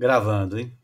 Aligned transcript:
Gravando, 0.00 0.56
hein? 0.58 0.79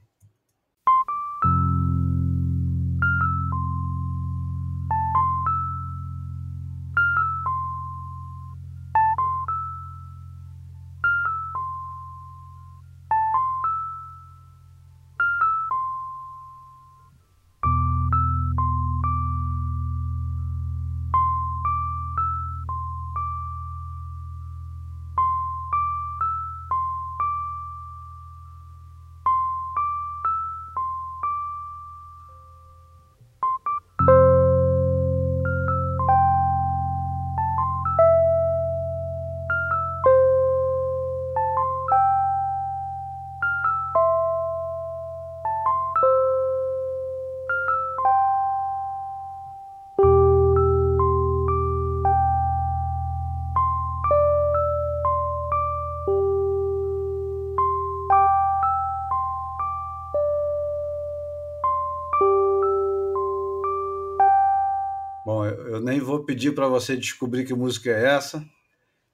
Pedir 66.36 66.52
para 66.52 66.68
você 66.68 66.94
descobrir 66.94 67.46
que 67.46 67.54
música 67.54 67.88
é 67.88 68.14
essa. 68.14 68.46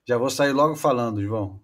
Já 0.04 0.18
vou 0.18 0.28
sair 0.28 0.50
logo 0.50 0.74
falando, 0.74 1.22
João. 1.22 1.60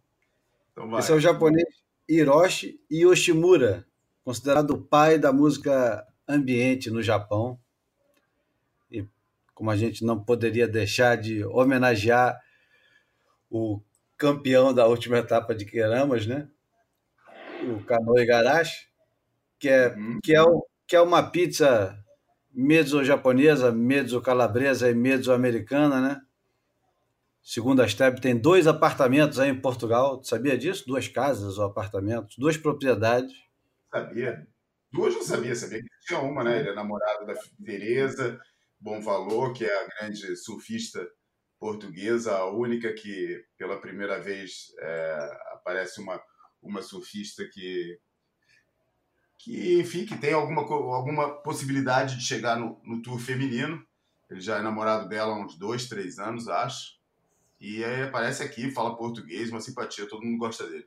Então 0.70 0.96
Esse 0.96 1.10
é 1.10 1.14
o 1.16 1.20
japonês 1.20 1.66
Hiroshi 2.08 2.80
Yoshimura, 2.88 3.84
considerado 4.24 4.70
o 4.70 4.80
pai 4.80 5.18
da 5.18 5.32
música 5.32 6.06
ambiente 6.28 6.92
no 6.92 7.02
Japão. 7.02 7.58
E 8.88 9.04
como 9.52 9.68
a 9.72 9.76
gente 9.76 10.04
não 10.04 10.22
poderia 10.22 10.68
deixar 10.68 11.16
de 11.16 11.44
homenagear 11.44 12.40
o 13.50 13.82
campeão 14.16 14.72
da 14.72 14.86
última 14.86 15.18
etapa 15.18 15.56
de 15.56 15.64
Keramas, 15.64 16.24
né? 16.24 16.48
O 17.64 17.82
Kanoe 17.82 18.24
Garashi, 18.24 18.86
que 19.58 19.68
é, 19.68 19.88
uhum. 19.88 20.20
que 20.22 20.32
é, 20.32 20.40
o, 20.40 20.64
que 20.86 20.94
é 20.94 21.00
uma 21.00 21.28
pizza 21.28 21.98
mezzo-japonesa, 22.60 23.70
mezzo-calabresa 23.70 24.90
e 24.90 24.94
mezzo-americana, 24.94 26.00
né? 26.00 26.20
Segundo 27.40 27.80
a 27.80 27.86
STEB, 27.86 28.20
tem 28.20 28.36
dois 28.36 28.66
apartamentos 28.66 29.38
aí 29.38 29.48
em 29.48 29.60
Portugal. 29.60 30.18
Tu 30.18 30.26
sabia 30.26 30.58
disso? 30.58 30.84
Duas 30.84 31.06
casas 31.06 31.56
ou 31.56 31.64
apartamentos, 31.64 32.36
duas 32.36 32.56
propriedades. 32.56 33.32
Sabia. 33.92 34.44
Duas 34.90 35.14
não 35.14 35.22
sabia, 35.22 35.54
sabia 35.54 35.80
que 35.80 35.88
tinha 36.04 36.18
uma, 36.18 36.42
né? 36.42 36.58
Ele 36.58 36.70
é 36.70 36.74
namorado 36.74 37.26
da 37.26 37.34
Tereza 37.64 38.40
Bom 38.80 39.00
Valor, 39.00 39.52
que 39.52 39.64
é 39.64 39.84
a 39.84 39.86
grande 39.86 40.36
surfista 40.36 41.06
portuguesa, 41.60 42.36
a 42.36 42.50
única 42.50 42.92
que 42.92 43.40
pela 43.56 43.80
primeira 43.80 44.20
vez 44.20 44.74
é, 44.80 45.38
aparece 45.52 46.00
uma, 46.00 46.20
uma 46.60 46.82
surfista 46.82 47.48
que 47.52 47.98
que, 49.39 49.81
enfim, 49.81 50.05
que 50.05 50.19
tem 50.19 50.33
alguma, 50.33 50.62
alguma 50.62 51.31
possibilidade 51.31 52.17
de 52.17 52.25
chegar 52.25 52.58
no, 52.58 52.78
no 52.84 53.00
tour 53.00 53.19
feminino. 53.20 53.81
Ele 54.28 54.41
já 54.41 54.58
é 54.58 54.62
namorado 54.62 55.08
dela 55.08 55.33
há 55.33 55.41
uns 55.41 55.56
dois, 55.56 55.89
três 55.89 56.19
anos, 56.19 56.49
acho. 56.49 56.99
E 57.60 57.82
aí 57.84 58.03
aparece 58.03 58.43
aqui, 58.43 58.71
fala 58.71 58.97
português, 58.97 59.50
uma 59.50 59.60
simpatia, 59.60 60.09
todo 60.09 60.25
mundo 60.25 60.38
gosta 60.38 60.66
dele. 60.66 60.87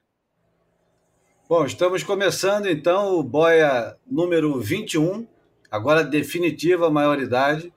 Bom, 1.50 1.66
estamos 1.66 2.04
começando 2.04 2.68
então 2.68 3.16
o 3.16 3.24
Boia 3.24 3.98
número 4.06 4.60
21, 4.60 5.28
agora 5.70 6.04
definitiva 6.04 6.90
maioridade. 6.90 7.74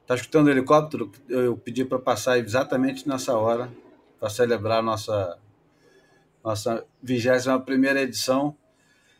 Está 0.00 0.16
escutando 0.16 0.46
o 0.46 0.50
helicóptero? 0.50 1.12
Eu 1.28 1.56
pedi 1.56 1.84
para 1.84 1.98
passar 1.98 2.38
exatamente 2.38 3.08
nessa 3.08 3.36
hora, 3.36 3.72
para 4.18 4.30
celebrar 4.30 4.82
nossa 4.82 5.38
nossa 6.42 6.84
21 7.00 7.60
primeira 7.60 8.02
edição 8.02 8.56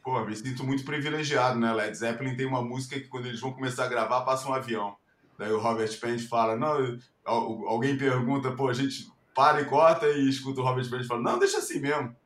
Pô, 0.02 0.24
me 0.24 0.34
sinto 0.34 0.64
muito 0.64 0.84
privilegiado, 0.84 1.58
né? 1.60 1.72
Led 1.72 1.96
Zeppelin 1.96 2.36
tem 2.36 2.44
uma 2.44 2.60
música 2.60 2.98
que 2.98 3.06
quando 3.06 3.26
eles 3.26 3.38
vão 3.38 3.52
começar 3.52 3.84
a 3.84 3.88
gravar, 3.88 4.22
passa 4.22 4.48
um 4.48 4.54
avião. 4.54 4.96
Daí 5.38 5.52
o 5.52 5.60
Robert 5.60 5.96
Plant 6.00 6.20
fala, 6.28 6.56
não, 6.56 6.98
alguém 7.24 7.96
pergunta, 7.96 8.50
pô, 8.52 8.68
a 8.68 8.74
gente 8.74 9.08
para 9.34 9.60
e 9.60 9.64
corta 9.64 10.08
e 10.08 10.28
escuta 10.28 10.60
o 10.60 10.64
Robert 10.64 10.88
Plant 10.88 11.04
e 11.04 11.06
fala, 11.06 11.22
não, 11.22 11.38
deixa 11.38 11.58
assim 11.58 11.78
mesmo. 11.80 12.16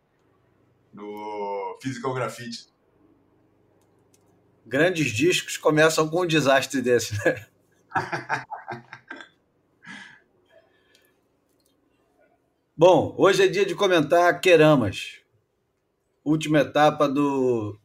No 0.93 1.79
Physical 1.83 2.15
Graffiti. 2.15 2.75
Grandes 4.65 5.13
discos 5.13 5.59
começam 5.59 6.09
com 6.09 6.23
um 6.23 6.27
desastre 6.27 6.81
desse, 6.81 7.15
né? 7.25 7.47
Bom, 12.75 13.15
hoje 13.19 13.45
é 13.45 13.49
dia 13.49 13.67
de 13.67 13.75
comentar 13.75 14.41
Queramas 14.41 15.26
última 16.27 16.59
etapa 16.59 17.09
do, 17.09 17.79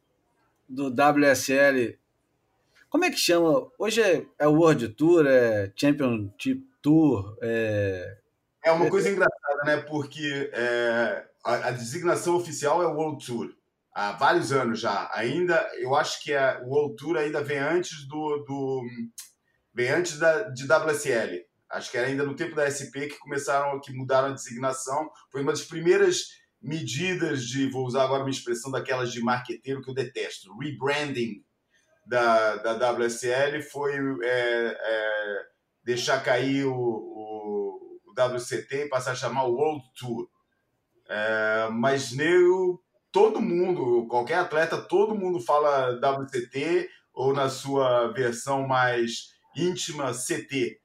do 0.68 0.88
WSL. 0.88 1.97
Como 2.90 3.06
é 3.06 3.12
que 3.12 3.18
chama? 3.18 3.69
Hoje 3.78 4.02
é, 4.02 4.25
é 4.40 4.47
World 4.47 4.90
Tour, 4.90 5.25
é 5.28 5.72
Championship 5.75 6.66
Tour. 6.81 7.38
É, 7.41 8.18
é 8.63 8.72
uma 8.72 8.90
coisa 8.90 9.09
engraçada, 9.09 9.63
né? 9.63 9.78
Porque 9.78 10.50
é, 10.53 11.25
a, 11.46 11.68
a, 11.68 11.72
designação 11.72 12.35
oficial 12.35 12.81
é 12.81 12.88
World 12.88 13.25
Tour. 13.25 13.53
Há 13.94 14.13
vários 14.13 14.51
anos 14.51 14.80
já. 14.80 15.09
Ainda, 15.13 15.69
eu 15.78 15.96
acho 15.96 16.24
que 16.24 16.34
a 16.34 16.62
World 16.66 16.96
Tour 16.96 17.18
ainda 17.18 17.44
vem 17.44 17.59
antes 17.59 18.07
do. 18.07 18.38
do 18.47 18.84
vem 19.74 19.90
antes 19.90 20.18
da, 20.18 20.50
de 20.50 20.66
WSL. 20.66 21.46
Acho 21.69 21.90
que 21.91 21.97
era 21.97 22.07
ainda 22.07 22.25
no 22.25 22.35
tempo 22.35 22.56
da 22.56 22.69
SP 22.69 23.07
que 23.07 23.19
começaram, 23.19 23.80
que 23.80 23.94
mudaram 23.94 24.30
a 24.30 24.34
designação. 24.34 25.09
Foi 25.31 25.41
uma 25.41 25.53
das 25.53 25.63
primeiras 25.63 26.41
medidas 26.62 27.44
de, 27.48 27.70
vou 27.70 27.86
usar 27.86 28.04
agora 28.04 28.24
uma 28.24 28.30
expressão 28.30 28.72
daquelas 28.72 29.12
de 29.12 29.22
marqueteiro 29.22 29.82
que 29.82 29.90
eu 29.90 29.96
detesto, 29.96 30.56
rebranding 30.58 31.44
da, 32.06 32.58
da 32.58 32.92
WSL 32.92 33.62
foi 33.62 33.94
é, 34.24 34.78
é, 34.80 35.46
deixar 35.84 36.24
cair 36.24 36.66
o, 36.66 36.74
o, 36.74 38.02
o, 38.06 38.14
WCT 38.14 38.86
e 38.86 38.90
passar 38.90 39.12
a 39.12 39.16
chamar 39.16 39.46
o 39.46 39.54
World 39.54 39.84
Tour. 39.98 40.28
É, 41.10 41.70
mas 41.72 42.12
nego, 42.12 42.84
todo 43.12 43.42
mundo, 43.42 44.08
qualquer 44.08 44.36
atleta, 44.36 44.78
todo 44.82 45.16
mundo 45.16 45.40
fala 45.40 46.00
WCT 46.00 46.90
ou 47.14 47.34
na 47.34 47.50
sua 47.50 48.12
versão 48.14 48.68
mais 48.68 49.32
íntima 49.56 50.12
CT. 50.12 50.80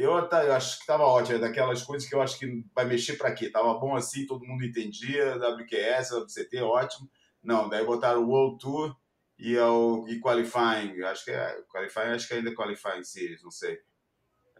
É, 0.00 0.04
eu, 0.04 0.12
eu 0.12 0.54
acho 0.54 0.76
que 0.76 0.82
estava 0.82 1.04
ótimo, 1.04 1.36
é 1.36 1.40
daquelas 1.40 1.82
coisas 1.82 2.08
que 2.08 2.14
eu 2.14 2.22
acho 2.22 2.38
que 2.38 2.64
vai 2.74 2.86
mexer 2.86 3.14
para 3.14 3.32
quê? 3.32 3.50
Tava 3.50 3.74
bom 3.74 3.94
assim, 3.94 4.26
todo 4.26 4.46
mundo 4.46 4.64
entendia, 4.64 5.36
WQS, 5.36 6.12
WCT, 6.12 6.62
ótimo. 6.62 7.10
Não, 7.42 7.68
daí 7.68 7.84
botaram 7.84 8.22
o 8.24 8.28
World 8.28 8.58
Tour 8.58 8.96
e, 9.38 9.56
o, 9.58 10.06
e 10.08 10.20
Qualifying, 10.20 11.02
acho 11.02 11.24
que 11.24 11.30
é, 11.30 11.62
Qualifying, 11.70 12.14
acho 12.14 12.28
que 12.28 12.34
ainda 12.34 12.50
é 12.50 12.54
Qualifying 12.54 13.04
Series, 13.04 13.42
não 13.42 13.50
sei. 13.50 13.78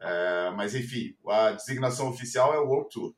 É, 0.01 0.51
mas 0.57 0.75
enfim, 0.75 1.17
a 1.27 1.53
designação 1.53 2.09
oficial 2.09 2.55
é 2.55 2.59
o 2.59 2.67
World 2.67 2.91
Tour. 2.91 3.15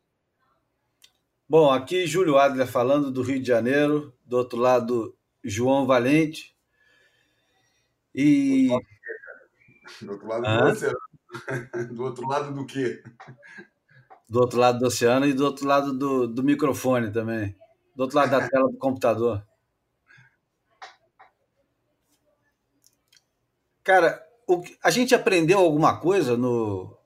Bom, 1.49 1.71
aqui 1.71 2.07
Júlio 2.07 2.39
Adler 2.39 2.67
falando 2.67 3.11
do 3.11 3.23
Rio 3.23 3.41
de 3.41 3.47
Janeiro, 3.47 4.17
do 4.25 4.37
outro 4.39 4.59
lado 4.59 5.17
João 5.45 5.87
Valente. 5.87 6.57
E. 8.15 8.69
Do 10.01 10.13
outro 10.13 10.27
lado 10.27 10.47
ah? 10.47 10.71
do 10.71 11.12
do 11.93 12.03
outro 12.05 12.27
lado 12.27 12.53
do 12.55 12.67
quê? 12.67 13.03
Do 14.29 14.41
outro 14.41 14.59
lado 14.59 14.79
do 14.79 14.87
oceano 14.87 15.27
e 15.27 15.33
do 15.33 15.45
outro 15.45 15.67
lado 15.67 15.93
do, 15.93 16.27
do 16.27 16.43
microfone 16.43 17.11
também. 17.13 17.57
Do 17.95 18.05
outro 18.05 18.17
lado 18.17 18.31
da 18.31 18.41
tela 18.49 18.71
do 18.71 18.79
computador. 18.79 19.47
Cara, 23.83 24.25
o, 24.47 24.63
a 24.83 24.91
gente 24.91 25.15
aprendeu 25.15 25.59
alguma 25.59 25.99
coisa 25.99 26.37
no, 26.37 26.97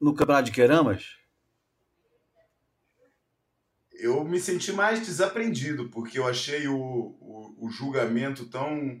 no 0.00 0.14
Campeonato 0.14 0.46
de 0.46 0.52
Queramas? 0.52 1.16
Eu 3.92 4.24
me 4.24 4.38
senti 4.38 4.72
mais 4.72 5.00
desaprendido, 5.06 5.88
porque 5.88 6.18
eu 6.18 6.26
achei 6.26 6.68
o, 6.68 6.76
o, 6.76 7.66
o 7.66 7.70
julgamento 7.70 8.46
tão 8.46 9.00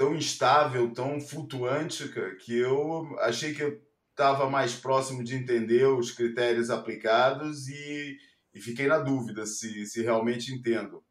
tão 0.00 0.16
instável, 0.16 0.90
tão 0.94 1.20
flutuante, 1.20 2.08
que 2.42 2.58
eu 2.58 3.14
achei 3.18 3.52
que 3.52 3.62
eu 3.62 3.78
estava 4.12 4.48
mais 4.48 4.74
próximo 4.74 5.22
de 5.22 5.36
entender 5.36 5.84
os 5.84 6.10
critérios 6.10 6.70
aplicados 6.70 7.68
e, 7.68 8.16
e 8.54 8.60
fiquei 8.62 8.86
na 8.86 8.98
dúvida 8.98 9.44
se, 9.44 9.84
se 9.84 10.00
realmente 10.00 10.54
entendo. 10.54 11.04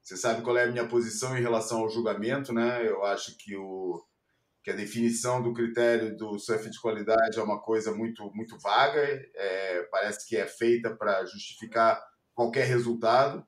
Você 0.00 0.16
sabe 0.16 0.42
qual 0.42 0.56
é 0.56 0.62
a 0.62 0.70
minha 0.70 0.86
posição 0.86 1.36
em 1.36 1.42
relação 1.42 1.80
ao 1.80 1.90
julgamento, 1.90 2.52
né? 2.52 2.88
Eu 2.88 3.04
acho 3.04 3.36
que, 3.36 3.56
o, 3.56 4.00
que 4.62 4.70
a 4.70 4.76
definição 4.76 5.42
do 5.42 5.52
critério 5.52 6.16
do 6.16 6.38
surf 6.38 6.70
de 6.70 6.80
qualidade 6.80 7.40
é 7.40 7.42
uma 7.42 7.60
coisa 7.60 7.92
muito, 7.92 8.30
muito 8.32 8.56
vaga, 8.60 9.00
é, 9.34 9.82
parece 9.90 10.24
que 10.24 10.36
é 10.36 10.46
feita 10.46 10.94
para 10.94 11.24
justificar 11.24 12.00
qualquer 12.32 12.66
resultado, 12.66 13.44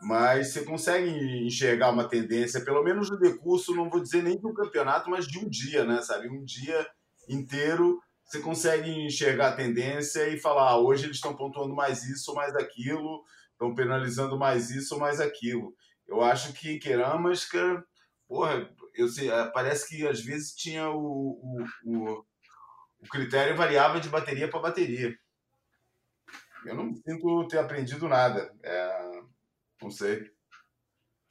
mas 0.00 0.52
você 0.52 0.64
consegue 0.64 1.10
enxergar 1.46 1.90
uma 1.90 2.08
tendência, 2.08 2.64
pelo 2.64 2.82
menos 2.82 3.10
no 3.10 3.18
decurso, 3.18 3.74
não 3.74 3.90
vou 3.90 4.00
dizer 4.00 4.22
nem 4.22 4.38
de 4.38 4.46
um 4.46 4.54
campeonato, 4.54 5.10
mas 5.10 5.26
de 5.26 5.38
um 5.38 5.48
dia, 5.48 5.84
né? 5.84 6.00
Sabe? 6.02 6.28
Um 6.28 6.44
dia 6.44 6.86
inteiro 7.28 8.00
você 8.28 8.40
consegue 8.40 8.90
enxergar 8.90 9.48
a 9.48 9.56
tendência 9.56 10.28
e 10.28 10.38
falar: 10.38 10.70
ah, 10.70 10.78
hoje 10.78 11.04
eles 11.04 11.16
estão 11.16 11.34
pontuando 11.34 11.74
mais 11.74 12.04
isso 12.04 12.34
mais 12.34 12.54
aquilo, 12.54 13.24
estão 13.52 13.74
penalizando 13.74 14.38
mais 14.38 14.70
isso 14.70 14.98
mais 14.98 15.18
aquilo. 15.18 15.74
Eu 16.06 16.20
acho 16.22 16.52
que 16.52 16.78
Queramasca, 16.78 17.84
porra, 18.28 18.68
eu 18.94 19.08
sei, 19.08 19.30
eh, 19.30 19.50
parece 19.52 19.88
que 19.88 20.06
às 20.06 20.20
vezes 20.20 20.54
tinha 20.54 20.90
o, 20.90 20.98
o, 21.00 21.64
o, 21.84 22.24
o 23.00 23.08
critério 23.10 23.56
variava 23.56 23.98
de 24.00 24.08
bateria 24.10 24.48
para 24.48 24.60
bateria. 24.60 25.16
Eu 26.66 26.74
não 26.74 26.94
sinto 26.94 27.48
ter 27.48 27.58
aprendido 27.58 28.08
nada. 28.08 28.52
É, 28.62 29.17
não 29.82 29.90
sei. 29.90 30.30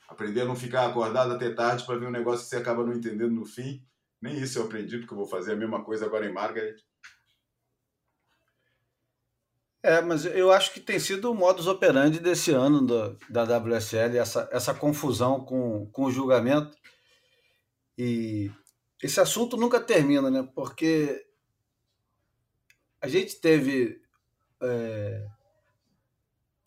Aprender 0.08 0.42
a 0.42 0.46
não 0.46 0.56
ficar 0.56 0.88
acordado 0.88 1.34
até 1.34 1.54
tarde 1.54 1.86
para 1.86 1.98
ver 1.98 2.08
um 2.08 2.12
negócio 2.12 2.44
que 2.44 2.50
você 2.50 2.58
acaba 2.58 2.86
não 2.86 2.94
entendendo 2.94 3.34
no 3.34 3.46
fim. 3.46 3.86
Nem 4.22 4.40
isso 4.40 4.58
eu 4.58 4.64
aprendi, 4.64 4.98
porque 4.98 5.14
eu 5.14 5.18
vou 5.18 5.28
fazer 5.28 5.54
a 5.54 5.56
mesma 5.56 5.84
coisa 5.84 6.06
agora 6.06 6.26
em 6.26 6.34
Margaret. 6.34 6.78
É, 9.84 10.02
mas 10.02 10.26
eu 10.26 10.52
acho 10.52 10.74
que 10.74 10.80
tem 10.80 11.00
sido 11.00 11.32
o 11.32 11.36
modus 11.36 11.68
operandi 11.68 12.20
desse 12.20 12.52
ano 12.52 12.82
do, 12.82 13.18
da 13.30 13.44
WSL, 13.44 14.18
essa, 14.18 14.50
essa 14.52 14.74
confusão 14.74 15.46
com, 15.46 15.86
com 15.92 16.04
o 16.04 16.12
julgamento. 16.12 16.76
E 17.98 18.52
esse 19.02 19.20
assunto 19.20 19.56
nunca 19.56 19.80
termina, 19.80 20.30
né? 20.30 20.48
Porque 20.56 21.26
a 23.00 23.08
gente 23.08 23.40
teve. 23.40 24.02
É, 24.62 25.26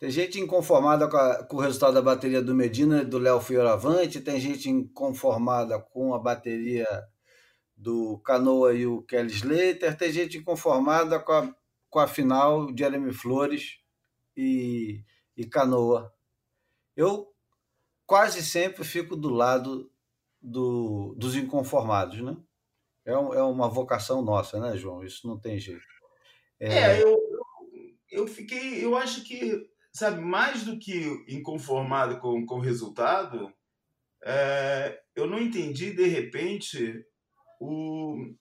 tem 0.01 0.09
gente 0.09 0.39
inconformada 0.39 1.07
com, 1.07 1.15
a, 1.15 1.43
com, 1.43 1.57
o 1.57 1.59
resultado 1.59 1.93
da 1.93 2.01
bateria 2.01 2.41
do 2.41 2.55
Medina 2.55 3.03
e 3.03 3.05
do 3.05 3.19
Léo 3.19 3.39
Fioravante, 3.39 4.19
tem 4.19 4.39
gente 4.39 4.67
inconformada 4.67 5.79
com 5.79 6.15
a 6.15 6.17
bateria 6.17 6.87
do 7.77 8.17
Canoa 8.25 8.73
e 8.73 8.87
o 8.87 9.03
Kelly 9.03 9.31
Slater, 9.31 9.95
tem 9.95 10.11
gente 10.11 10.39
inconformada 10.39 11.19
com 11.19 11.31
a, 11.31 11.55
com 11.87 11.99
a 11.99 12.07
final 12.07 12.75
Jeremy 12.75 13.13
Flores 13.13 13.77
e, 14.35 15.03
e 15.37 15.45
Canoa. 15.45 16.11
Eu 16.97 17.31
quase 18.03 18.43
sempre 18.43 18.83
fico 18.83 19.15
do 19.15 19.29
lado 19.29 19.91
do, 20.41 21.13
dos 21.15 21.35
inconformados, 21.35 22.21
né? 22.21 22.35
É, 23.05 23.11
é 23.11 23.43
uma 23.43 23.69
vocação 23.69 24.23
nossa, 24.23 24.59
né, 24.59 24.75
João? 24.75 25.03
Isso 25.03 25.27
não 25.27 25.37
tem 25.37 25.59
jeito. 25.59 25.85
É, 26.59 26.73
é 26.73 27.03
eu, 27.03 27.19
eu 28.09 28.27
fiquei, 28.27 28.83
eu 28.83 28.95
acho 28.97 29.23
que, 29.23 29.69
sabe, 29.93 30.21
mais 30.21 30.63
do 30.63 30.77
que 30.79 31.23
inconformado 31.27 32.19
com, 32.19 32.45
com 32.45 32.55
o 32.55 32.61
resultado, 32.61 33.51
é, 34.23 35.01
eu 35.15 35.27
não 35.27 35.39
entendi 35.39 35.91
de 35.91 36.05
repente 36.07 37.05
o, 37.59 38.33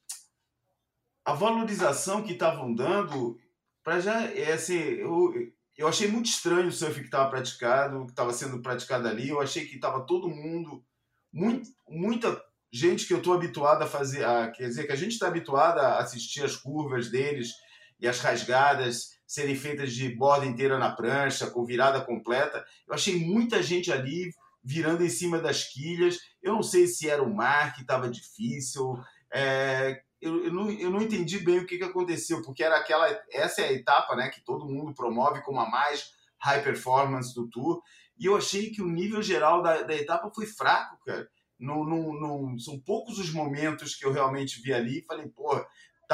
a 1.25 1.35
valorização 1.35 2.23
que 2.23 2.33
estavam 2.33 2.75
dando, 2.75 3.39
para 3.83 4.01
já, 4.01 4.25
é 4.27 4.53
assim, 4.53 4.79
eu, 4.79 5.33
eu 5.77 5.89
achei 5.89 6.09
muito 6.09 6.27
estranho 6.27 6.69
o 6.69 6.73
surf 6.73 7.01
que 7.01 7.07
estava 7.07 7.31
praticado, 7.31 8.05
que 8.05 8.13
estava 8.13 8.33
sendo 8.33 8.61
praticado 8.63 9.09
ali. 9.09 9.29
Eu 9.29 9.41
achei 9.41 9.67
que 9.67 9.75
estava 9.75 10.07
todo 10.07 10.29
mundo, 10.29 10.85
muito, 11.33 11.69
muita 11.89 12.43
gente 12.73 13.07
que 13.07 13.13
eu 13.13 13.19
estou 13.19 13.35
habituado 13.35 13.83
a 13.83 13.87
fazer, 13.87 14.25
a, 14.25 14.51
quer 14.51 14.69
dizer, 14.69 14.87
que 14.87 14.93
a 14.93 14.97
gente 14.97 15.13
está 15.13 15.27
habituado 15.27 15.79
a 15.79 15.99
assistir 15.99 16.45
as 16.45 16.57
curvas 16.57 17.11
deles 17.11 17.53
e 18.01 18.09
as 18.09 18.21
rasgadas 18.21 19.19
serem 19.27 19.55
feitas 19.55 19.93
de 19.93 20.09
borda 20.09 20.47
inteira 20.47 20.79
na 20.79 20.91
prancha, 20.91 21.51
com 21.51 21.65
virada 21.65 22.01
completa. 22.01 22.65
Eu 22.89 22.95
achei 22.95 23.25
muita 23.25 23.63
gente 23.63 23.93
ali 23.93 24.33
virando 24.63 25.05
em 25.05 25.09
cima 25.09 25.39
das 25.39 25.65
quilhas. 25.65 26.19
Eu 26.43 26.55
não 26.55 26.63
sei 26.63 26.87
se 26.87 27.09
era 27.09 27.23
o 27.23 27.35
mar 27.35 27.75
que 27.75 27.83
estava 27.83 28.11
difícil. 28.11 28.99
É, 29.33 30.03
eu, 30.21 30.45
eu, 30.47 30.53
não, 30.53 30.71
eu 30.71 30.91
não 30.91 31.01
entendi 31.01 31.39
bem 31.39 31.59
o 31.59 31.67
que, 31.67 31.79
que 31.79 31.85
aconteceu, 31.85 32.43
porque 32.43 32.63
era 32.63 32.77
aquela. 32.77 33.07
Essa 33.33 33.63
é 33.63 33.69
a 33.69 33.73
etapa 33.73 34.17
né, 34.17 34.29
que 34.29 34.45
todo 34.45 34.69
mundo 34.69 34.95
promove 34.95 35.43
como 35.43 35.61
a 35.61 35.69
mais 35.69 36.13
high 36.41 36.63
performance 36.63 37.35
do 37.35 37.49
tour. 37.49 37.81
E 38.19 38.27
eu 38.27 38.37
achei 38.37 38.71
que 38.71 38.83
o 38.83 38.89
nível 38.89 39.23
geral 39.23 39.63
da, 39.63 39.83
da 39.83 39.95
etapa 39.95 40.31
foi 40.35 40.47
fraco, 40.47 40.99
cara. 41.07 41.29
No, 41.59 41.85
no, 41.85 42.19
no, 42.19 42.59
são 42.59 42.81
poucos 42.81 43.19
os 43.19 43.31
momentos 43.31 43.95
que 43.95 44.05
eu 44.05 44.13
realmente 44.13 44.63
vi 44.63 44.73
ali 44.73 44.99
e 44.99 45.05
falei, 45.05 45.29
pô, 45.29 45.63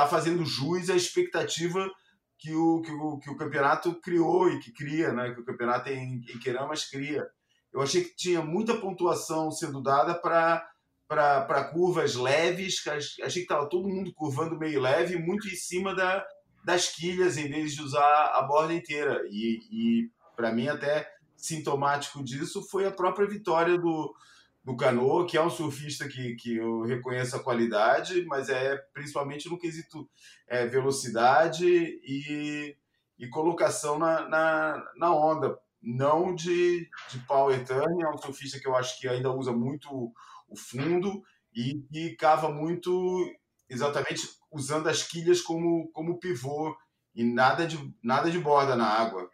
tá 0.02 0.08
fazendo 0.08 0.44
jus 0.44 0.90
à 0.90 0.94
expectativa 0.96 1.90
que 2.38 2.54
o, 2.54 2.82
que 2.82 2.92
o, 2.92 3.18
que 3.18 3.30
o 3.30 3.36
campeonato 3.36 3.94
criou 4.00 4.50
e 4.50 4.60
que 4.60 4.72
cria, 4.72 5.12
né? 5.12 5.32
Que 5.32 5.40
o 5.40 5.44
campeonato 5.44 5.88
em, 5.88 6.24
em 6.28 6.38
Queramas 6.38 6.84
cria 6.84 7.26
eu 7.76 7.82
achei 7.82 8.04
que 8.04 8.16
tinha 8.16 8.40
muita 8.40 8.78
pontuação 8.78 9.50
sendo 9.50 9.82
dada 9.82 10.14
para 10.14 11.64
curvas 11.72 12.14
leves, 12.14 12.82
achei 12.88 13.28
que 13.28 13.38
estava 13.40 13.68
todo 13.68 13.86
mundo 13.86 14.14
curvando 14.14 14.58
meio 14.58 14.80
leve, 14.80 15.18
muito 15.18 15.46
em 15.46 15.54
cima 15.54 15.94
da, 15.94 16.26
das 16.64 16.88
quilhas, 16.88 17.36
em 17.36 17.50
vez 17.50 17.74
de 17.74 17.82
usar 17.82 18.32
a 18.32 18.40
borda 18.40 18.72
inteira. 18.72 19.20
E, 19.30 19.60
e 19.70 20.10
para 20.34 20.50
mim, 20.52 20.68
até 20.68 21.06
sintomático 21.36 22.24
disso 22.24 22.62
foi 22.62 22.86
a 22.86 22.90
própria 22.90 23.28
vitória 23.28 23.76
do, 23.76 24.14
do 24.66 24.76
Canoa, 24.76 25.24
que 25.28 25.36
é 25.36 25.40
um 25.40 25.48
surfista 25.48 26.08
que, 26.08 26.34
que 26.34 26.56
eu 26.56 26.82
reconheço 26.82 27.36
a 27.36 27.42
qualidade, 27.42 28.24
mas 28.24 28.48
é 28.48 28.76
principalmente 28.92 29.48
no 29.48 29.56
quesito 29.56 30.10
é, 30.48 30.66
velocidade 30.66 31.64
e, 31.64 32.76
e 33.16 33.28
colocação 33.28 33.96
na, 33.96 34.28
na, 34.28 34.84
na 34.96 35.14
onda 35.14 35.56
não 35.80 36.34
de, 36.34 36.90
de 37.08 37.18
power 37.28 37.64
turn, 37.64 38.02
é 38.02 38.10
um 38.10 38.18
surfista 38.18 38.58
que 38.58 38.66
eu 38.66 38.74
acho 38.74 38.98
que 38.98 39.06
ainda 39.06 39.30
usa 39.30 39.52
muito 39.52 40.12
o 40.48 40.56
fundo 40.56 41.22
e 41.54 41.80
que 41.92 42.16
cava 42.16 42.50
muito 42.50 43.24
exatamente 43.70 44.28
usando 44.50 44.88
as 44.88 45.04
quilhas 45.04 45.40
como, 45.40 45.88
como 45.92 46.18
pivô 46.18 46.76
e 47.14 47.22
nada 47.22 47.68
de, 47.68 47.78
nada 48.02 48.32
de 48.32 48.40
borda 48.40 48.74
na 48.74 48.88
água. 48.88 49.30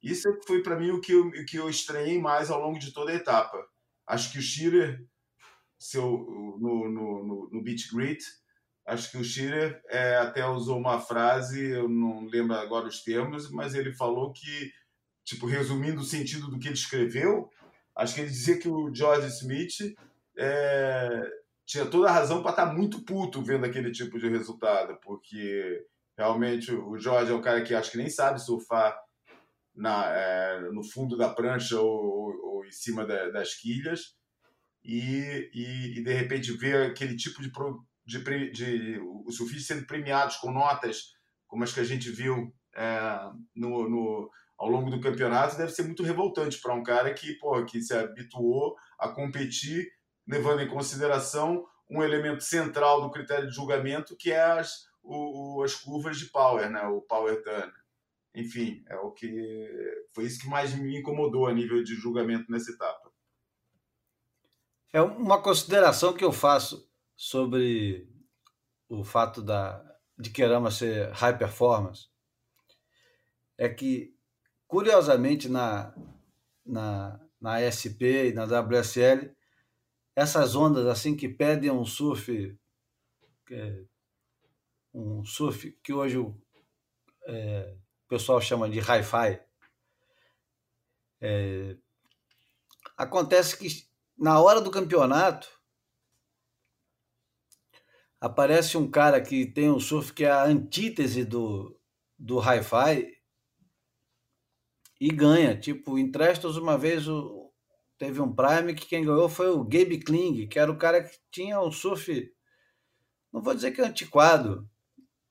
Isso 0.00 0.28
é 0.28 0.32
foi 0.46 0.62
para 0.62 0.78
mim 0.78 0.92
o 0.92 1.00
que, 1.00 1.10
eu, 1.10 1.26
o 1.26 1.44
que 1.46 1.56
eu 1.56 1.68
estranhei 1.68 2.20
mais 2.20 2.48
ao 2.48 2.60
longo 2.60 2.78
de 2.78 2.92
toda 2.92 3.10
a 3.10 3.16
etapa. 3.16 3.71
Acho 4.06 4.32
que 4.32 4.38
o 4.38 4.42
Shearer, 4.42 5.04
seu, 5.78 6.10
no, 6.60 6.90
no, 6.90 7.24
no, 7.24 7.50
no 7.52 7.62
Beach 7.62 7.88
Grit, 7.94 8.22
acho 8.86 9.10
que 9.10 9.18
o 9.18 9.24
Shearer 9.24 9.80
é, 9.88 10.16
até 10.16 10.46
usou 10.46 10.78
uma 10.78 11.00
frase, 11.00 11.70
eu 11.70 11.88
não 11.88 12.26
lembro 12.26 12.54
agora 12.54 12.86
os 12.86 13.02
termos, 13.02 13.50
mas 13.50 13.74
ele 13.74 13.92
falou 13.92 14.32
que 14.32 14.72
tipo, 15.24 15.46
resumindo 15.46 16.00
o 16.00 16.04
sentido 16.04 16.48
do 16.48 16.58
que 16.58 16.68
ele 16.68 16.74
escreveu, 16.74 17.48
acho 17.96 18.14
que 18.14 18.20
ele 18.20 18.30
dizia 18.30 18.58
que 18.58 18.68
o 18.68 18.92
George 18.94 19.28
Smith 19.28 19.94
é, 20.36 21.30
tinha 21.66 21.86
toda 21.86 22.08
a 22.08 22.12
razão 22.12 22.42
para 22.42 22.50
estar 22.50 22.66
tá 22.66 22.72
muito 22.72 23.04
puto 23.04 23.42
vendo 23.42 23.64
aquele 23.64 23.90
tipo 23.90 24.18
de 24.18 24.28
resultado, 24.28 24.98
porque 25.02 25.84
realmente 26.16 26.72
o 26.72 26.98
George 26.98 27.32
é 27.32 27.34
um 27.34 27.42
cara 27.42 27.62
que 27.62 27.74
acho 27.74 27.90
que 27.90 27.98
nem 27.98 28.08
sabe 28.08 28.40
surfar 28.40 28.96
na, 29.74 30.06
é, 30.14 30.60
no 30.70 30.82
fundo 30.82 31.16
da 31.16 31.28
prancha 31.28 31.80
ou, 31.80 32.34
ou, 32.44 32.64
em 32.64 32.72
cima 32.72 33.06
da, 33.06 33.30
das 33.30 33.54
quilhas, 33.54 34.16
e, 34.84 35.50
e, 35.52 35.98
e, 35.98 36.04
de 36.04 36.12
repente 36.12 36.56
ver 36.56 36.90
aquele 36.90 37.16
tipo 37.16 37.40
de, 37.40 37.50
de, 38.04 38.50
de, 38.50 39.00
os 39.24 39.36
surfistas 39.36 39.66
sendo 39.66 39.86
premiados 39.86 40.36
com 40.36 40.50
notas 40.50 41.12
como 41.46 41.62
as 41.62 41.72
que 41.72 41.80
a 41.80 41.84
gente 41.84 42.10
viu 42.10 42.52
é, 42.74 43.30
no, 43.54 43.88
no 43.88 44.30
ao 44.58 44.68
longo 44.68 44.90
do 44.90 45.00
campeonato 45.00 45.56
deve 45.56 45.70
ser 45.70 45.82
muito 45.82 46.02
revoltante 46.02 46.60
para 46.60 46.74
um 46.74 46.82
cara 46.82 47.12
que, 47.12 47.34
pô, 47.34 47.64
que 47.64 47.80
se 47.80 47.94
habituou 47.94 48.74
a 48.98 49.08
competir 49.08 49.86
levando 50.26 50.62
em 50.62 50.68
consideração 50.68 51.64
um 51.90 52.02
elemento 52.02 52.42
central 52.42 53.02
do 53.02 53.10
critério 53.10 53.48
de 53.48 53.54
julgamento 53.54 54.16
que 54.16 54.32
é 54.32 54.40
as, 54.40 54.86
o, 55.02 55.62
as 55.62 55.74
curvas 55.74 56.18
de 56.18 56.26
power, 56.26 56.70
né? 56.70 56.82
o 56.86 57.02
power 57.02 57.42
turn. 57.42 57.72
Enfim, 58.34 58.82
é 58.88 58.96
o 58.96 59.10
que 59.10 59.28
foi 60.14 60.24
isso 60.24 60.40
que 60.40 60.48
mais 60.48 60.74
me 60.74 60.98
incomodou 60.98 61.46
a 61.46 61.52
nível 61.52 61.82
de 61.82 61.94
julgamento 61.94 62.50
nessa 62.50 62.70
etapa. 62.70 63.12
É 64.92 65.00
uma 65.02 65.40
consideração 65.40 66.12
que 66.12 66.24
eu 66.24 66.32
faço 66.32 66.90
sobre 67.16 68.08
o 68.88 69.04
fato 69.04 69.42
da 69.42 69.88
de 70.18 70.30
Kerama 70.30 70.70
ser 70.70 71.10
high 71.12 71.36
performance 71.36 72.08
é 73.58 73.68
que 73.68 74.14
Curiosamente, 74.72 75.50
na, 75.50 75.94
na, 76.64 77.20
na 77.38 77.60
SP 77.60 78.32
e 78.32 78.32
na 78.32 78.44
WSL, 78.44 79.30
essas 80.16 80.56
ondas 80.56 80.86
assim 80.86 81.14
que 81.14 81.28
pedem 81.28 81.70
um 81.70 81.84
surf, 81.84 82.58
é, 83.50 83.84
um 84.94 85.22
surf 85.26 85.78
que 85.84 85.92
hoje 85.92 86.16
é, 87.26 87.76
pessoal 88.12 88.42
chama 88.42 88.68
de 88.68 88.78
hi-fi, 88.78 89.40
É... 91.18 91.78
Acontece 92.94 93.56
que 93.56 93.88
na 94.18 94.38
hora 94.38 94.60
do 94.60 94.70
campeonato 94.70 95.48
aparece 98.20 98.76
um 98.76 98.90
cara 98.90 99.18
que 99.18 99.46
tem 99.46 99.70
um 99.70 99.80
surf 99.80 100.12
que 100.12 100.24
é 100.24 100.30
a 100.30 100.44
antítese 100.44 101.24
do, 101.24 101.80
do 102.18 102.38
hi-fi 102.38 103.16
e 105.00 105.08
ganha. 105.08 105.58
Tipo, 105.58 105.98
em 105.98 106.12
Trestos, 106.12 106.58
uma 106.58 106.76
vez 106.76 107.08
o, 107.08 107.50
teve 107.96 108.20
um 108.20 108.34
Prime 108.34 108.74
que 108.74 108.84
quem 108.84 109.06
ganhou 109.06 109.28
foi 109.30 109.48
o 109.48 109.64
Gabe 109.64 109.98
Kling, 109.98 110.46
que 110.48 110.58
era 110.58 110.70
o 110.70 110.76
cara 110.76 111.02
que 111.02 111.18
tinha 111.30 111.58
um 111.62 111.72
surf, 111.72 112.30
não 113.32 113.42
vou 113.42 113.54
dizer 113.54 113.72
que 113.72 113.80
é 113.80 113.86
antiquado, 113.86 114.68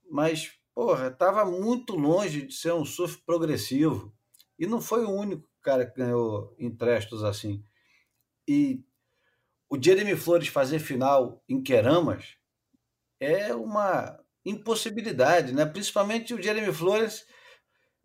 mas, 0.10 0.60
porra, 0.74 1.08
estava 1.08 1.46
muito 1.46 1.96
longe 1.96 2.48
de 2.48 2.54
ser 2.54 2.74
um 2.74 2.86
surf 2.86 3.18
progressivo. 3.26 4.14
E 4.58 4.66
não 4.66 4.82
foi 4.82 5.06
o 5.06 5.12
único 5.12 5.48
cara 5.62 5.86
que 5.86 5.98
ganhou 5.98 6.56
em 6.58 6.70
Trestos 6.76 7.24
assim. 7.24 7.64
E 8.48 8.84
o 9.70 9.82
Jeremy 9.82 10.16
Flores 10.16 10.48
fazer 10.48 10.80
final 10.80 11.44
em 11.48 11.62
Queramas 11.62 12.36
é 13.20 13.54
uma 13.54 14.20
impossibilidade, 14.44 15.54
né? 15.54 15.66
Principalmente 15.66 16.34
o 16.34 16.42
Jeremy 16.42 16.74
Flores, 16.74 17.26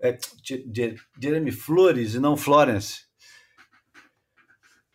é, 0.00 0.16
Jeremy 1.20 1.50
Flores 1.50 2.14
e 2.14 2.20
não 2.20 2.36
Florence. 2.36 3.06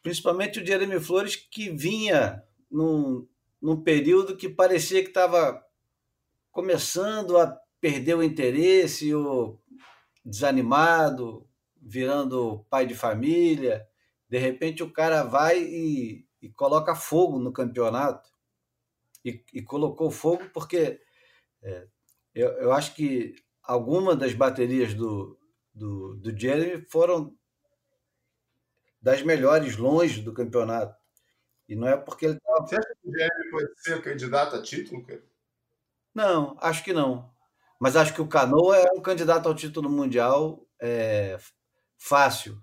Principalmente 0.01 0.59
o 0.59 0.65
Jeremy 0.65 0.99
Flores 0.99 1.35
que 1.35 1.69
vinha 1.69 2.41
num, 2.69 3.27
num 3.61 3.81
período 3.81 4.37
que 4.37 4.49
parecia 4.49 5.01
que 5.01 5.09
estava 5.09 5.61
começando 6.51 7.37
a 7.37 7.59
perder 7.79 8.15
o 8.15 8.23
interesse, 8.23 9.13
ou 9.13 9.61
desanimado, 10.23 11.47
virando 11.81 12.65
pai 12.69 12.85
de 12.85 12.93
família. 12.93 13.87
De 14.29 14.37
repente 14.37 14.83
o 14.83 14.91
cara 14.91 15.23
vai 15.23 15.61
e, 15.61 16.27
e 16.41 16.49
coloca 16.49 16.95
fogo 16.95 17.39
no 17.39 17.51
campeonato 17.51 18.29
e, 19.25 19.43
e 19.53 19.61
colocou 19.61 20.11
fogo 20.11 20.49
porque 20.53 21.01
é, 21.63 21.87
eu, 22.33 22.49
eu 22.53 22.71
acho 22.71 22.95
que 22.95 23.35
algumas 23.63 24.17
das 24.17 24.33
baterias 24.33 24.93
do, 24.93 25.37
do, 25.73 26.15
do 26.15 26.37
Jeremy 26.37 26.85
foram 26.89 27.35
das 29.01 29.21
melhores 29.23 29.77
longe 29.77 30.21
do 30.21 30.33
campeonato. 30.33 30.95
E 31.67 31.75
não 31.75 31.87
é 31.87 31.97
porque 31.97 32.25
ele 32.27 32.39
tava... 32.39 32.67
Você 32.67 32.75
acha 32.75 32.95
que 33.01 33.09
o 33.09 33.11
Jeremy 33.11 33.51
pode 33.51 33.81
ser 33.81 34.01
candidato 34.01 34.55
a 34.55 34.61
título, 34.61 35.03
cara? 35.05 35.23
Não, 36.13 36.57
acho 36.59 36.83
que 36.83 36.93
não. 36.93 37.31
Mas 37.79 37.95
acho 37.95 38.13
que 38.13 38.21
o 38.21 38.27
Canoa 38.27 38.77
é 38.77 38.91
um 38.93 39.01
candidato 39.01 39.47
ao 39.47 39.55
título 39.55 39.89
mundial 39.89 40.67
é, 40.79 41.37
fácil. 41.97 42.59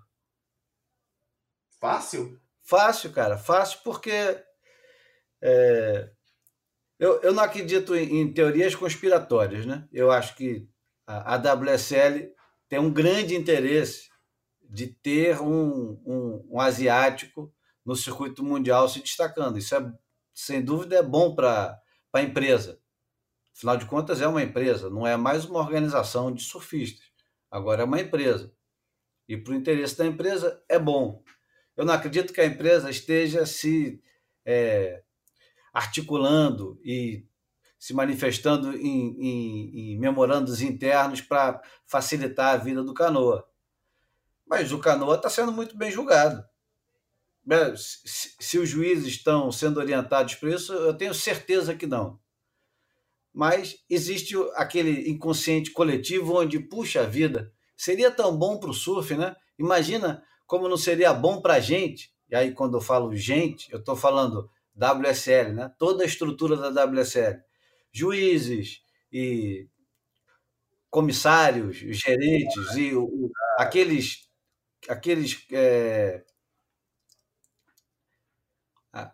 Fácil? 1.79 2.39
Fácil, 2.61 3.11
cara. 3.11 3.37
Fácil 3.37 3.79
porque 3.83 4.11
é, 5.41 6.11
eu, 6.99 7.21
eu 7.21 7.33
não 7.33 7.43
acredito 7.43 7.95
em, 7.95 8.21
em, 8.21 8.33
teorias 8.33 8.75
conspiratórias, 8.75 9.65
né? 9.65 9.87
Eu 9.91 10.11
acho 10.11 10.35
que 10.35 10.67
a, 11.07 11.35
a 11.35 11.37
WSL 11.37 12.31
tem 12.67 12.79
um 12.79 12.91
grande 12.91 13.35
interesse 13.35 14.09
de 14.61 14.87
ter 14.87 15.41
um, 15.41 15.99
um, 16.05 16.47
um, 16.51 16.61
asiático 16.61 17.51
no 17.85 17.95
circuito 17.95 18.43
mundial 18.43 18.87
se 18.87 18.99
destacando. 18.99 19.57
Isso 19.57 19.75
é, 19.75 19.91
sem 20.33 20.61
dúvida, 20.63 20.97
é 20.97 21.03
bom 21.03 21.33
para 21.33 21.79
a 22.13 22.21
empresa. 22.21 22.78
Afinal 23.59 23.75
de 23.75 23.85
contas, 23.87 24.21
é 24.21 24.27
uma 24.27 24.41
empresa, 24.41 24.89
não 24.89 25.05
é 25.05 25.17
mais 25.17 25.43
uma 25.43 25.59
organização 25.59 26.33
de 26.33 26.41
surfistas. 26.41 27.05
Agora 27.51 27.81
é 27.81 27.85
uma 27.85 27.99
empresa. 27.99 28.53
E 29.27 29.35
para 29.35 29.51
o 29.51 29.55
interesse 29.55 29.97
da 29.97 30.05
empresa 30.05 30.63
é 30.69 30.79
bom. 30.79 31.21
Eu 31.75 31.83
não 31.83 31.93
acredito 31.93 32.31
que 32.31 32.39
a 32.39 32.45
empresa 32.45 32.89
esteja 32.89 33.45
se 33.45 34.01
é, 34.45 35.03
articulando 35.73 36.79
e 36.85 37.27
se 37.77 37.93
manifestando 37.93 38.77
em, 38.77 39.17
em, 39.19 39.91
em 39.91 39.99
memorandos 39.99 40.61
internos 40.61 41.19
para 41.19 41.61
facilitar 41.85 42.53
a 42.53 42.63
vida 42.63 42.81
do 42.81 42.93
canoa. 42.93 43.45
Mas 44.47 44.71
o 44.71 44.79
canoa 44.79 45.15
está 45.15 45.29
sendo 45.29 45.51
muito 45.51 45.77
bem 45.77 45.91
julgado. 45.91 46.45
Se, 47.75 48.35
se, 48.39 48.57
os 48.57 48.69
juízes 48.69 49.07
estão 49.07 49.51
sendo 49.51 49.81
orientados 49.81 50.35
por 50.35 50.47
isso, 50.47 50.71
eu 50.71 50.93
tenho 50.93 51.13
certeza 51.13 51.75
que 51.75 51.85
não. 51.85 52.18
Mas 53.33 53.77
existe 53.89 54.35
aquele 54.55 55.09
inconsciente 55.09 55.71
coletivo 55.71 56.39
onde, 56.39 56.59
puxa 56.59 57.05
vida, 57.05 57.51
seria 57.75 58.11
tão 58.11 58.37
bom 58.37 58.59
para 58.59 58.69
o 58.69 58.73
surf, 58.73 59.15
né? 59.15 59.35
Imagina 59.57 60.23
como 60.45 60.67
não 60.67 60.77
seria 60.77 61.13
bom 61.13 61.41
para 61.41 61.55
a 61.55 61.59
gente. 61.59 62.11
E 62.29 62.35
aí, 62.35 62.53
quando 62.53 62.77
eu 62.77 62.81
falo 62.81 63.15
gente, 63.15 63.71
eu 63.71 63.79
estou 63.79 63.95
falando 63.95 64.49
WSL, 64.75 65.53
né? 65.53 65.71
toda 65.77 66.03
a 66.03 66.05
estrutura 66.05 66.55
da 66.55 66.85
WSL, 66.85 67.39
juízes 67.91 68.81
e 69.11 69.67
comissários, 70.89 71.77
gerentes 71.77 72.75
e 72.75 72.95
o, 72.95 73.29
aqueles 73.57 74.29
aqueles 74.87 75.45
é, 75.51 76.23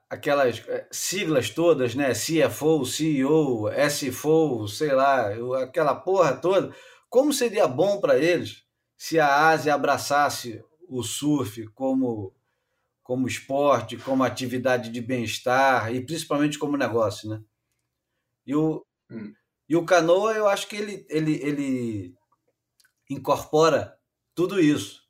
aquelas 0.10 0.64
é, 0.68 0.88
siglas 0.92 1.50
todas, 1.50 1.96
né? 1.96 2.14
CFO, 2.14 2.86
CEO, 2.86 3.70
SFO, 3.90 4.68
sei 4.68 4.94
lá, 4.94 5.30
aquela 5.62 5.96
porra 5.96 6.36
toda. 6.36 6.74
Como 7.10 7.34
seria 7.34 7.68
bom 7.68 8.00
para 8.00 8.18
eles 8.18 8.66
se 8.98 9.20
a 9.20 9.50
Ásia 9.50 9.74
abraçasse 9.74 10.64
o 10.88 11.04
surf 11.04 11.68
como 11.70 12.34
como 13.04 13.28
esporte, 13.28 13.98
como 13.98 14.24
atividade 14.24 14.90
de 14.90 15.00
bem-estar 15.00 15.94
e 15.94 16.04
principalmente 16.04 16.58
como 16.58 16.76
negócio, 16.76 17.30
né? 17.30 17.40
E 18.48 18.56
o, 18.56 18.84
hum. 19.12 19.32
e 19.70 19.76
o 19.76 19.86
canoa, 19.86 20.34
eu 20.34 20.48
acho 20.48 20.68
que 20.68 20.76
ele, 20.76 21.06
ele, 21.08 21.34
ele 21.36 22.16
incorpora 23.08 23.96
tudo 24.34 24.60
isso. 24.60 25.04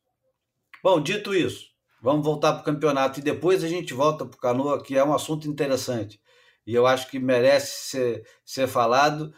Bom, 0.83 1.01
dito 1.01 1.33
isso, 1.33 1.73
vamos 2.05 2.23
voltar 2.23 2.53
para 2.53 2.61
o 2.61 2.65
campeonato 2.65 3.19
e 3.19 3.23
depois 3.23 3.63
a 3.63 3.67
gente 3.67 3.91
volta 3.91 4.27
para 4.27 4.37
o 4.37 4.39
canoa, 4.39 4.83
que 4.83 4.95
é 4.95 5.03
um 5.03 5.11
assunto 5.11 5.47
interessante. 5.49 6.21
E 6.65 6.73
eu 6.73 6.85
acho 6.85 7.09
que 7.09 7.17
merece 7.17 7.89
ser, 7.89 8.27
ser 8.45 8.67
falado 8.67 9.33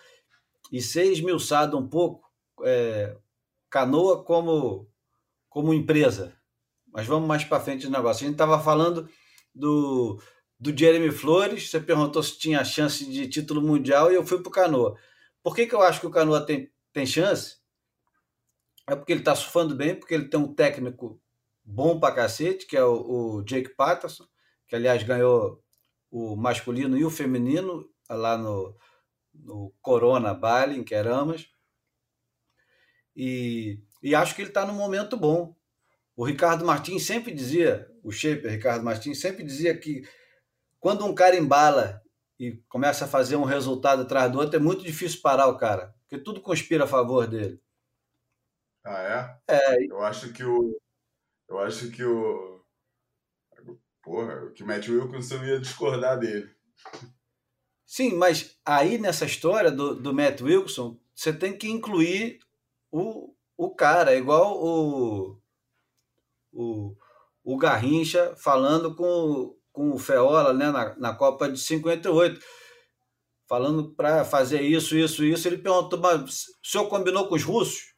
e 0.70 0.82
ser 0.82 1.06
esmiuçado 1.06 1.78
um 1.78 1.88
pouco. 1.88 2.28
É, 2.64 3.16
canoa 3.70 4.22
como, 4.22 4.90
como 5.48 5.74
empresa, 5.74 6.36
mas 6.92 7.08
vamos 7.08 7.26
mais 7.26 7.46
para 7.46 7.62
frente 7.62 7.86
do 7.86 7.92
negócio. 7.92 8.26
A 8.26 8.28
gente 8.28 8.36
estava 8.36 8.60
falando 8.60 9.10
do, 9.56 10.22
do 10.60 10.78
Jeremy 10.78 11.12
Flores, 11.12 11.70
você 11.70 11.80
perguntou 11.80 12.22
se 12.22 12.38
tinha 12.38 12.66
chance 12.66 13.10
de 13.10 13.30
título 13.30 13.62
mundial 13.62 14.12
e 14.12 14.16
eu 14.16 14.26
fui 14.26 14.40
para 14.40 14.50
o 14.50 14.52
Canoa. 14.52 14.98
Por 15.42 15.56
que, 15.56 15.68
que 15.68 15.76
eu 15.76 15.82
acho 15.82 16.02
que 16.02 16.08
o 16.08 16.12
Canoa 16.12 16.46
tem, 16.46 16.70
tem 16.92 17.06
chance? 17.06 17.58
É 18.86 18.94
porque 18.96 19.14
ele 19.14 19.22
está 19.22 19.36
surfando 19.36 19.74
bem, 19.74 19.96
porque 19.96 20.14
ele 20.14 20.28
tem 20.28 20.40
um 20.40 20.54
técnico 20.54 21.22
bom 21.68 22.00
para 22.00 22.16
cacete, 22.16 22.66
que 22.66 22.78
é 22.78 22.84
o, 22.84 23.36
o 23.38 23.44
Jake 23.44 23.76
Patterson, 23.76 24.26
que 24.68 24.76
aliás 24.76 25.04
ganhou 25.04 25.62
o 26.10 26.36
masculino 26.38 26.98
e 26.98 27.04
o 27.04 27.10
feminino 27.10 27.86
lá 28.10 28.38
no, 28.38 28.76
no 29.34 29.74
Corona 29.82 30.34
Bali, 30.34 30.80
em 30.80 30.84
Queramas. 30.84 31.50
E, 33.16 33.80
e 34.02 34.16
acho 34.16 34.34
que 34.34 34.42
ele 34.42 34.50
está 34.50 34.66
num 34.66 34.74
momento 34.74 35.18
bom. 35.18 35.56
O 36.16 36.26
Ricardo 36.26 36.66
Martins 36.66 37.06
sempre 37.06 37.34
dizia, 37.34 37.88
o 38.04 38.12
shaper 38.12 38.52
Ricardo 38.52 38.84
Martins 38.84 39.20
sempre 39.20 39.44
dizia 39.44 39.78
que 39.78 40.08
quando 40.80 41.06
um 41.06 41.14
cara 41.14 41.36
embala 41.36 42.02
e 42.40 42.54
começa 42.70 43.06
a 43.06 43.08
fazer 43.08 43.36
um 43.36 43.44
resultado 43.44 44.04
atrás 44.04 44.32
do 44.32 44.40
outro, 44.40 44.56
é 44.56 44.60
muito 44.60 44.84
difícil 44.84 45.22
parar 45.22 45.48
o 45.48 45.58
cara, 45.58 45.94
porque 46.02 46.24
tudo 46.24 46.42
conspira 46.42 46.86
a 46.86 46.88
favor 46.88 47.28
dele. 47.28 47.60
Ah, 48.86 49.40
é? 49.48 49.56
É. 49.56 49.86
Eu 49.92 50.02
acho 50.02 50.32
que 50.32 50.44
o. 50.44 50.80
Eu 51.48 51.60
acho 51.60 51.90
que 51.92 52.04
o. 52.04 52.62
Porra, 54.02 54.52
que 54.52 54.64
o 54.64 54.68
Matt 54.68 54.88
Wilkinson 54.88 55.44
ia 55.44 55.60
discordar 55.60 56.20
dele. 56.20 56.50
Sim, 57.86 58.16
mas 58.16 58.58
aí 58.66 58.98
nessa 58.98 59.26
história 59.26 59.72
do, 59.72 59.96
do 59.96 60.14
Matt 60.14 60.42
Wilson, 60.42 61.00
você 61.16 61.32
tem 61.32 61.58
que 61.58 61.70
incluir 61.70 62.40
o, 62.92 63.34
o 63.58 63.74
cara, 63.74 64.16
igual 64.16 64.62
o, 64.62 65.42
o, 66.52 66.96
o 67.44 67.58
Garrincha 67.58 68.36
falando 68.36 68.94
com, 68.94 69.58
com 69.72 69.92
o 69.92 69.98
Feola 69.98 70.54
né, 70.54 70.70
na, 70.70 70.96
na 70.98 71.16
Copa 71.16 71.50
de 71.50 71.60
58, 71.60 72.40
falando 73.48 73.94
para 73.96 74.26
fazer 74.26 74.62
isso, 74.62 74.98
isso, 74.98 75.24
isso. 75.24 75.48
Ele 75.48 75.58
perguntou, 75.58 75.98
mas 76.00 76.48
o 76.48 76.68
senhor 76.68 76.88
combinou 76.90 77.28
com 77.28 77.36
os 77.36 77.44
russos? 77.44 77.94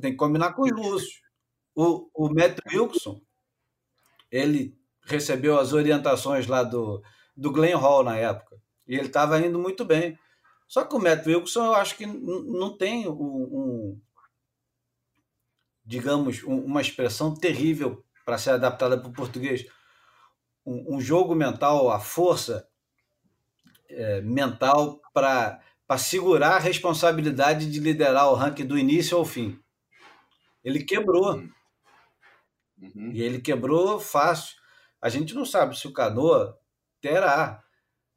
Tem 0.00 0.12
que 0.12 0.18
combinar 0.18 0.52
com 0.52 0.62
os 0.62 0.72
russos. 0.72 1.21
O, 1.74 2.08
o 2.14 2.28
Matt 2.32 2.58
Wilson, 2.72 3.20
ele 4.30 4.76
recebeu 5.04 5.58
as 5.58 5.72
orientações 5.72 6.46
lá 6.46 6.62
do, 6.62 7.02
do 7.36 7.50
Glenn 7.50 7.76
Hall 7.76 8.04
na 8.04 8.16
época, 8.16 8.60
e 8.86 8.94
ele 8.94 9.06
estava 9.06 9.40
indo 9.40 9.58
muito 9.58 9.84
bem. 9.84 10.18
Só 10.68 10.84
que 10.84 10.94
o 10.94 10.98
Matt 10.98 11.26
Wilson, 11.26 11.66
eu 11.66 11.74
acho 11.74 11.96
que 11.96 12.06
não 12.06 12.76
tem 12.76 13.08
um, 13.08 13.12
um 13.12 14.00
digamos, 15.84 16.42
um, 16.44 16.64
uma 16.64 16.80
expressão 16.80 17.34
terrível 17.34 18.04
para 18.24 18.38
ser 18.38 18.50
adaptada 18.50 18.98
para 18.98 19.08
o 19.08 19.12
português, 19.12 19.66
um, 20.64 20.96
um, 20.96 21.00
jogo 21.00 21.34
mental, 21.34 21.90
a 21.90 21.98
força 21.98 22.66
é, 23.88 24.20
mental 24.20 25.00
para 25.12 25.60
segurar 25.98 26.56
a 26.56 26.60
responsabilidade 26.60 27.70
de 27.70 27.80
liderar 27.80 28.30
o 28.30 28.34
ranking 28.34 28.64
do 28.64 28.78
início 28.78 29.16
ao 29.16 29.24
fim. 29.24 29.58
Ele 30.64 30.82
quebrou. 30.84 31.42
Uhum. 32.82 33.12
E 33.12 33.22
ele 33.22 33.40
quebrou 33.40 34.00
fácil. 34.00 34.56
A 35.00 35.08
gente 35.08 35.34
não 35.34 35.44
sabe 35.44 35.78
se 35.78 35.86
o 35.86 35.92
Canoa 35.92 36.58
terá, 37.00 37.62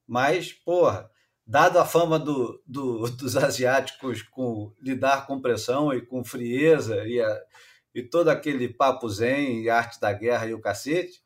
mas, 0.07 0.51
porra, 0.51 1.10
dado 1.45 1.77
a 1.77 1.86
fama 1.86 2.17
do, 2.17 2.62
do, 2.65 3.10
dos 3.12 3.38
asiáticos 3.38 4.22
com 4.24 4.74
lidar 4.81 5.27
com 5.27 5.41
pressão 5.41 5.93
e 5.93 6.05
com 6.05 6.24
frieza 6.24 7.05
e, 7.07 7.22
a, 7.22 7.41
e 7.93 8.03
todo 8.03 8.29
aquele 8.29 8.67
papo 8.67 9.07
zen 9.10 9.63
e 9.63 9.69
arte 9.69 10.00
da 10.00 10.12
guerra 10.12 10.48
e 10.48 10.53
o 10.53 10.62
cacete, 10.62 11.22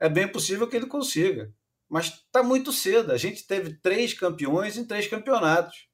é 0.00 0.08
bem 0.08 0.26
possível 0.26 0.66
que 0.66 0.76
ele 0.76 0.86
consiga. 0.86 1.52
Mas 1.88 2.06
está 2.06 2.42
muito 2.42 2.72
cedo. 2.72 3.12
A 3.12 3.16
gente 3.16 3.46
teve 3.46 3.74
três 3.74 4.14
campeões 4.14 4.76
em 4.76 4.84
três 4.84 5.06
campeonatos. 5.06 5.88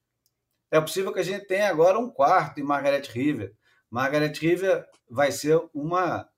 É 0.71 0.81
possível 0.81 1.13
que 1.13 1.19
a 1.19 1.25
gente 1.25 1.47
tenha 1.47 1.69
agora 1.69 1.99
um 1.99 2.09
quarto 2.09 2.61
em 2.61 2.63
Margaret 2.63 3.03
River. 3.11 3.53
Margaret 3.91 4.33
River 4.39 4.87
vai 5.09 5.33
ser 5.33 5.61
uma 5.75 6.30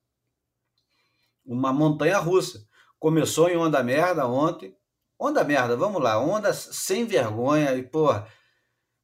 uma 1.45 1.73
montanha 1.73 2.19
russa. 2.19 2.67
Começou 2.99 3.49
em 3.49 3.57
onda 3.57 3.83
merda 3.83 4.27
ontem. 4.27 4.77
Onda 5.19 5.45
merda, 5.45 5.77
vamos 5.77 6.03
lá. 6.03 6.19
Onda 6.19 6.53
sem 6.53 7.05
vergonha. 7.05 7.75
E, 7.75 7.83
porra, 7.83 8.27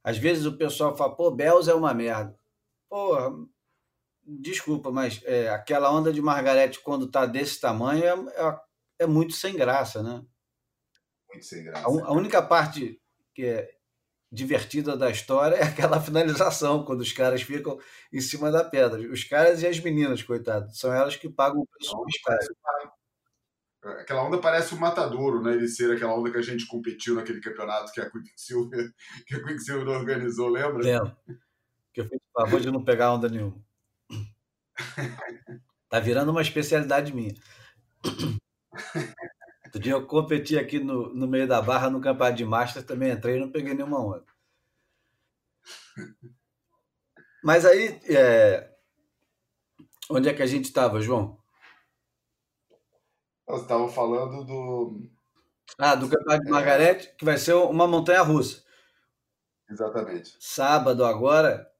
às 0.02 0.18
vezes 0.18 0.46
o 0.46 0.56
pessoal 0.56 0.96
fala, 0.96 1.14
pô, 1.14 1.30
Bells 1.30 1.70
é 1.70 1.74
uma 1.74 1.94
merda. 1.94 2.38
Porra, 2.88 3.30
desculpa, 4.24 4.90
mas 4.90 5.20
é, 5.24 5.48
aquela 5.48 5.90
onda 5.90 6.12
de 6.12 6.20
Margarete, 6.20 6.80
quando 6.80 7.10
tá 7.10 7.26
desse 7.26 7.60
tamanho, 7.60 8.04
é, 8.04 8.10
é, 8.10 8.60
é, 9.00 9.06
muito 9.06 9.32
sem 9.32 9.54
graça, 9.54 10.02
né? 10.02 10.22
Muito 11.28 11.44
sem 11.44 11.64
graça. 11.64 11.86
A, 11.86 12.06
a 12.08 12.12
única 12.12 12.42
parte 12.42 13.00
que 13.34 13.44
é 13.44 13.77
divertida 14.30 14.96
da 14.96 15.10
história 15.10 15.56
é 15.56 15.64
aquela 15.64 16.00
finalização, 16.02 16.84
quando 16.84 17.00
os 17.00 17.12
caras 17.12 17.42
ficam 17.42 17.78
em 18.12 18.20
cima 18.20 18.50
da 18.50 18.64
pedra. 18.64 19.00
Os 19.10 19.24
caras 19.24 19.62
e 19.62 19.66
as 19.66 19.80
meninas, 19.80 20.22
coitado, 20.22 20.74
são 20.74 20.92
elas 20.92 21.16
que 21.16 21.28
pagam 21.28 21.62
o 21.62 21.66
preço. 21.66 21.96
Aquela 24.00 24.24
onda 24.24 24.38
parece 24.38 24.74
o 24.74 24.78
Matadouro, 24.78 25.42
né? 25.42 25.52
Ele 25.52 25.68
ser 25.68 25.90
aquela 25.94 26.14
onda 26.14 26.30
que 26.30 26.36
a 26.36 26.42
gente 26.42 26.66
competiu 26.66 27.14
naquele 27.14 27.40
campeonato 27.40 27.92
que 27.92 28.00
a 28.00 28.10
Quicksilver, 28.10 28.92
que 29.26 29.34
a 29.34 29.44
Quicksilver 29.44 29.88
organizou, 29.88 30.48
lembra? 30.48 30.82
Lembro. 30.82 31.16
Que 31.92 32.00
eu 32.02 32.08
fiz 32.08 32.18
o 32.18 32.40
favor 32.40 32.60
de 32.60 32.70
não 32.70 32.84
pegar 32.84 33.12
onda 33.12 33.28
nenhuma. 33.28 33.58
Tá 35.90 35.98
virando 36.00 36.30
uma 36.30 36.42
especialidade 36.42 37.14
minha. 37.14 37.34
Outro 39.78 39.82
dia 39.84 39.92
eu 39.92 40.06
competi 40.06 40.58
aqui 40.58 40.80
no, 40.80 41.14
no 41.14 41.28
meio 41.28 41.46
da 41.46 41.62
barra 41.62 41.88
no 41.88 42.00
campeonato 42.00 42.36
de 42.36 42.44
Master, 42.44 42.84
também 42.84 43.12
entrei 43.12 43.36
e 43.36 43.40
não 43.40 43.52
peguei 43.52 43.74
nenhuma 43.74 44.00
onda. 44.04 44.24
Mas 47.44 47.64
aí, 47.64 48.00
é... 48.08 48.72
onde 50.10 50.28
é 50.28 50.34
que 50.34 50.42
a 50.42 50.46
gente 50.46 50.64
estava, 50.64 51.00
João? 51.00 51.38
Nós 53.46 53.62
estávamos 53.62 53.94
falando 53.94 54.44
do. 54.44 55.08
Ah, 55.78 55.94
do 55.94 56.08
campeonato 56.08 56.44
de 56.44 56.50
Margarete, 56.50 57.14
que 57.16 57.24
vai 57.24 57.38
ser 57.38 57.54
uma 57.54 57.86
montanha 57.86 58.22
russa. 58.22 58.64
Exatamente. 59.70 60.36
Sábado 60.40 61.04
agora, 61.04 61.70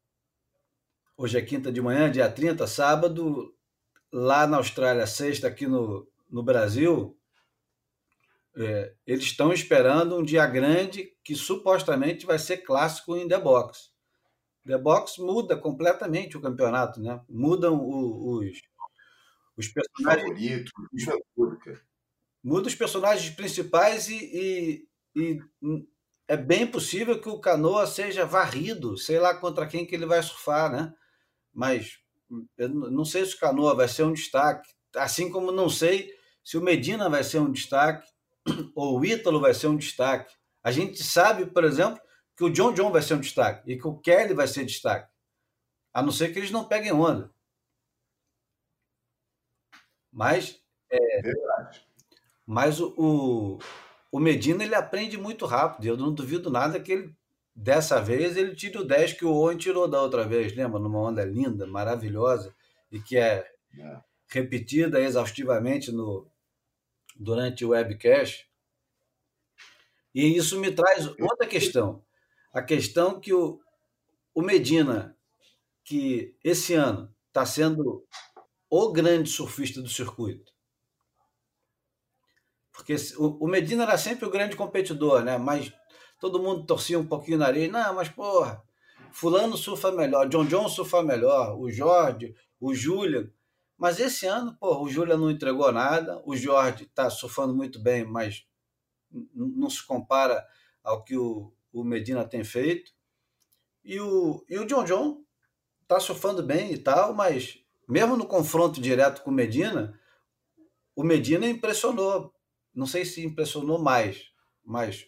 hoje 1.17 1.37
é 1.37 1.43
quinta 1.43 1.73
de 1.73 1.81
manhã, 1.81 2.09
dia 2.09 2.31
30, 2.31 2.65
sábado, 2.69 3.53
lá 4.13 4.47
na 4.47 4.59
Austrália, 4.59 5.05
sexta 5.05 5.49
aqui 5.49 5.67
no, 5.67 6.09
no 6.31 6.45
Brasil, 6.45 7.18
é, 8.57 8.95
eles 9.07 9.25
estão 9.25 9.53
esperando 9.53 10.17
um 10.17 10.23
dia 10.23 10.47
grande 10.47 11.13
que 11.23 11.35
supostamente 11.35 12.27
vai 12.27 12.39
ser 12.39 12.59
clássico 12.59 13.17
em 13.17 13.29
The 13.29 13.39
Box. 13.39 13.91
The 14.67 14.79
Box 14.79 15.19
muda 15.19 15.57
completamente 15.57 16.37
o 16.37 16.41
campeonato, 16.41 17.01
né? 17.01 17.21
Mudam 17.29 17.81
os, 17.89 18.61
os 19.57 19.69
personagens. 19.69 20.23
Favorito, 20.29 20.73
muda 22.43 22.69
os 22.69 22.75
personagens 22.75 23.35
principais 23.35 24.09
e, 24.09 24.17
e, 24.17 24.87
e, 25.17 25.89
é 26.27 26.37
bem 26.37 26.67
possível 26.67 27.21
que 27.21 27.29
o 27.29 27.41
Canoa 27.41 27.87
seja 27.87 28.27
varrido, 28.27 28.97
sei 28.99 29.19
lá 29.19 29.35
contra 29.35 29.67
quem 29.67 29.87
que 29.87 29.95
ele 29.95 30.07
vai 30.07 30.23
surfar, 30.23 30.71
né? 30.71 30.95
Mas 31.53 31.99
eu 32.59 32.69
não 32.69 33.05
sei 33.05 33.25
se 33.25 33.35
o 33.35 33.39
Canoa 33.39 33.75
vai 33.75 33.89
ser 33.89 34.03
um 34.03 34.13
destaque, 34.13 34.69
assim 34.97 35.31
como 35.31 35.51
não 35.51 35.71
sei 35.71 36.13
se 36.45 36.59
o 36.59 36.63
Medina 36.63 37.09
vai 37.09 37.25
ser 37.25 37.39
um 37.39 37.51
destaque 37.51 38.07
ou 38.75 38.99
o 38.99 39.05
Ítalo 39.05 39.41
vai 39.41 39.55
ser 39.55 39.67
um 39.67 39.77
destaque. 39.77 40.35
A 40.63 40.71
gente 40.71 41.03
sabe, 41.03 41.47
por 41.47 41.65
exemplo, 41.65 42.01
que 42.37 42.45
o 42.45 42.51
John 42.51 42.73
John 42.73 42.91
vai 42.91 43.03
ser 43.03 43.15
um 43.15 43.21
destaque 43.21 43.71
e 43.71 43.79
que 43.79 43.87
o 43.87 43.99
Kelly 43.99 44.35
vai 44.35 44.47
ser 44.47 44.65
destaque. 44.65 45.11
A 45.93 46.03
não 46.03 46.13
ser 46.13 46.33
que 46.33 46.39
eles 46.39 46.51
não 46.51 46.65
peguem 46.65 46.93
onda. 46.93 47.33
Mas. 50.13 50.61
É, 50.91 51.23
Verdade. 51.23 51.87
Mas 52.47 52.81
o, 52.81 52.95
o, 52.97 53.59
o, 54.11 54.19
Medina 54.19 54.65
ele 54.65 54.75
aprende 54.75 55.19
muito 55.19 55.45
rápido. 55.45 55.87
Eu 55.87 55.97
não 55.97 56.15
duvido 56.15 56.51
nada 56.51 56.81
que 56.81 56.93
ele, 56.93 57.17
dessa 57.55 58.01
vez, 58.01 58.37
ele 58.37 58.55
tire 58.55 58.79
o 58.79 58.85
10 58.85 59.15
que 59.15 59.25
o 59.25 59.33
Owen 59.33 59.59
tirou 59.59 59.87
da 59.87 60.01
outra 60.01 60.27
vez. 60.27 60.55
Lembra? 60.55 60.79
Numa 60.79 60.99
onda 60.99 61.25
linda, 61.25 61.67
maravilhosa 61.67 62.55
e 62.91 63.01
que 63.01 63.19
é, 63.19 63.47
é. 63.79 64.01
repetida 64.29 65.01
exaustivamente 65.01 65.93
no, 65.93 66.27
durante 67.19 67.65
o 67.65 67.71
webcast. 67.71 68.49
E 70.15 70.37
isso 70.37 70.59
me 70.59 70.71
traz 70.73 71.07
outra 71.07 71.47
questão. 71.47 72.05
A 72.53 72.63
questão 72.63 73.21
que 73.21 73.33
o, 73.33 73.61
o 74.35 74.43
Medina, 74.43 75.17
que 75.85 76.37
esse 76.43 76.75
ano 76.75 77.15
está 77.29 77.45
sendo 77.45 78.07
o 78.71 78.93
grande 78.93 79.31
surfista 79.31 79.81
do 79.81 79.89
circuito. 79.89 80.53
Porque 82.73 82.95
o, 83.17 83.45
o 83.45 83.49
Medina 83.49 83.83
era 83.83 83.99
sempre 83.99 84.25
o 84.27 84.31
grande 84.31 84.57
competidor, 84.57 85.25
né? 85.25 85.37
Mas 85.37 85.73
todo 86.21 86.43
mundo 86.43 86.65
torcia 86.65 86.99
um 86.99 87.07
pouquinho 87.07 87.39
na 87.39 87.47
areia. 87.47 87.71
Não, 87.71 87.95
mas 87.95 88.09
porra, 88.09 88.63
fulano 89.13 89.57
surfa 89.57 89.91
melhor, 89.91 90.29
John 90.29 90.47
John 90.47 90.69
surfa 90.69 91.03
melhor, 91.03 91.59
o 91.59 91.71
Jorge, 91.71 92.35
o 92.61 92.75
Julian. 92.75 93.31
Mas 93.79 94.01
esse 94.01 94.27
ano, 94.27 94.57
pô, 94.59 94.83
o 94.83 94.89
Júlia 94.89 95.17
não 95.17 95.31
entregou 95.31 95.71
nada, 95.71 96.21
o 96.27 96.37
Jorge 96.37 96.85
está 96.85 97.09
surfando 97.09 97.55
muito 97.55 97.81
bem, 97.81 98.05
mas 98.05 98.45
não 99.33 99.71
se 99.71 99.87
compara 99.87 100.45
ao 100.83 101.05
que 101.05 101.17
o, 101.17 101.55
o 101.73 101.85
Medina 101.85 102.25
tem 102.25 102.43
feito. 102.43 102.93
E 103.85 104.01
o, 104.01 104.45
e 104.49 104.59
o 104.59 104.67
John 104.67 104.85
John 104.85 105.25
está 105.83 106.01
surfando 106.01 106.43
bem 106.43 106.73
e 106.73 106.79
tal, 106.79 107.15
mas 107.15 107.65
mesmo 107.89 108.17
no 108.17 108.27
confronto 108.27 108.81
direto 108.81 109.23
com 109.23 109.31
o 109.31 109.35
Medina, 109.35 109.99
o 110.95 111.05
Medina 111.05 111.49
impressionou. 111.49 112.35
Não 112.75 112.87
sei 112.87 113.05
se 113.05 113.25
impressionou 113.25 113.79
mais, 113.79 114.33
mas 114.65 115.07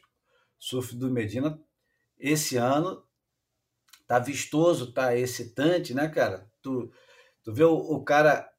surf 0.59 0.95
do 0.95 1.11
Medina 1.11 1.61
esse 2.19 2.57
ano 2.57 3.03
tá 4.07 4.19
vistoso, 4.19 4.93
tá 4.93 5.17
excitante, 5.17 5.95
né, 5.95 6.09
cara? 6.09 6.51
Tu, 6.61 6.93
tu 7.43 7.53
vê 7.53 7.65
o, 7.65 7.75
o 7.75 8.05
cara 8.05 8.50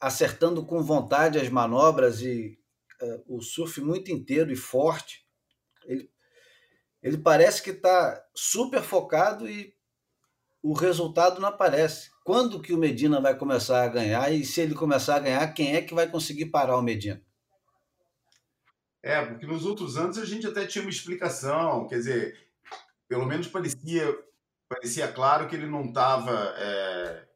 acertando 0.00 0.64
com 0.64 0.82
vontade 0.82 1.38
as 1.38 1.48
manobras 1.48 2.22
e 2.22 2.58
uh, 3.02 3.36
o 3.36 3.42
surf 3.42 3.80
muito 3.80 4.10
inteiro 4.10 4.50
e 4.50 4.56
forte. 4.56 5.26
Ele, 5.84 6.10
ele 7.02 7.18
parece 7.18 7.62
que 7.62 7.70
está 7.70 8.22
super 8.34 8.82
focado 8.82 9.48
e 9.48 9.74
o 10.62 10.72
resultado 10.72 11.40
não 11.40 11.48
aparece. 11.48 12.10
Quando 12.24 12.60
que 12.60 12.72
o 12.72 12.78
Medina 12.78 13.20
vai 13.20 13.36
começar 13.36 13.82
a 13.82 13.88
ganhar? 13.88 14.30
E 14.32 14.44
se 14.44 14.60
ele 14.60 14.74
começar 14.74 15.16
a 15.16 15.20
ganhar, 15.20 15.52
quem 15.52 15.74
é 15.74 15.82
que 15.82 15.94
vai 15.94 16.08
conseguir 16.08 16.46
parar 16.46 16.76
o 16.76 16.82
Medina? 16.82 17.22
É, 19.02 19.24
porque 19.24 19.46
nos 19.46 19.64
outros 19.64 19.96
anos 19.96 20.18
a 20.18 20.24
gente 20.24 20.46
até 20.46 20.66
tinha 20.66 20.82
uma 20.82 20.90
explicação, 20.90 21.86
quer 21.86 21.96
dizer, 21.96 22.50
pelo 23.08 23.24
menos 23.24 23.48
parecia, 23.48 24.14
parecia 24.68 25.10
claro 25.10 25.48
que 25.48 25.56
ele 25.56 25.66
não 25.66 25.86
estava 25.86 26.54
é, 26.58 27.26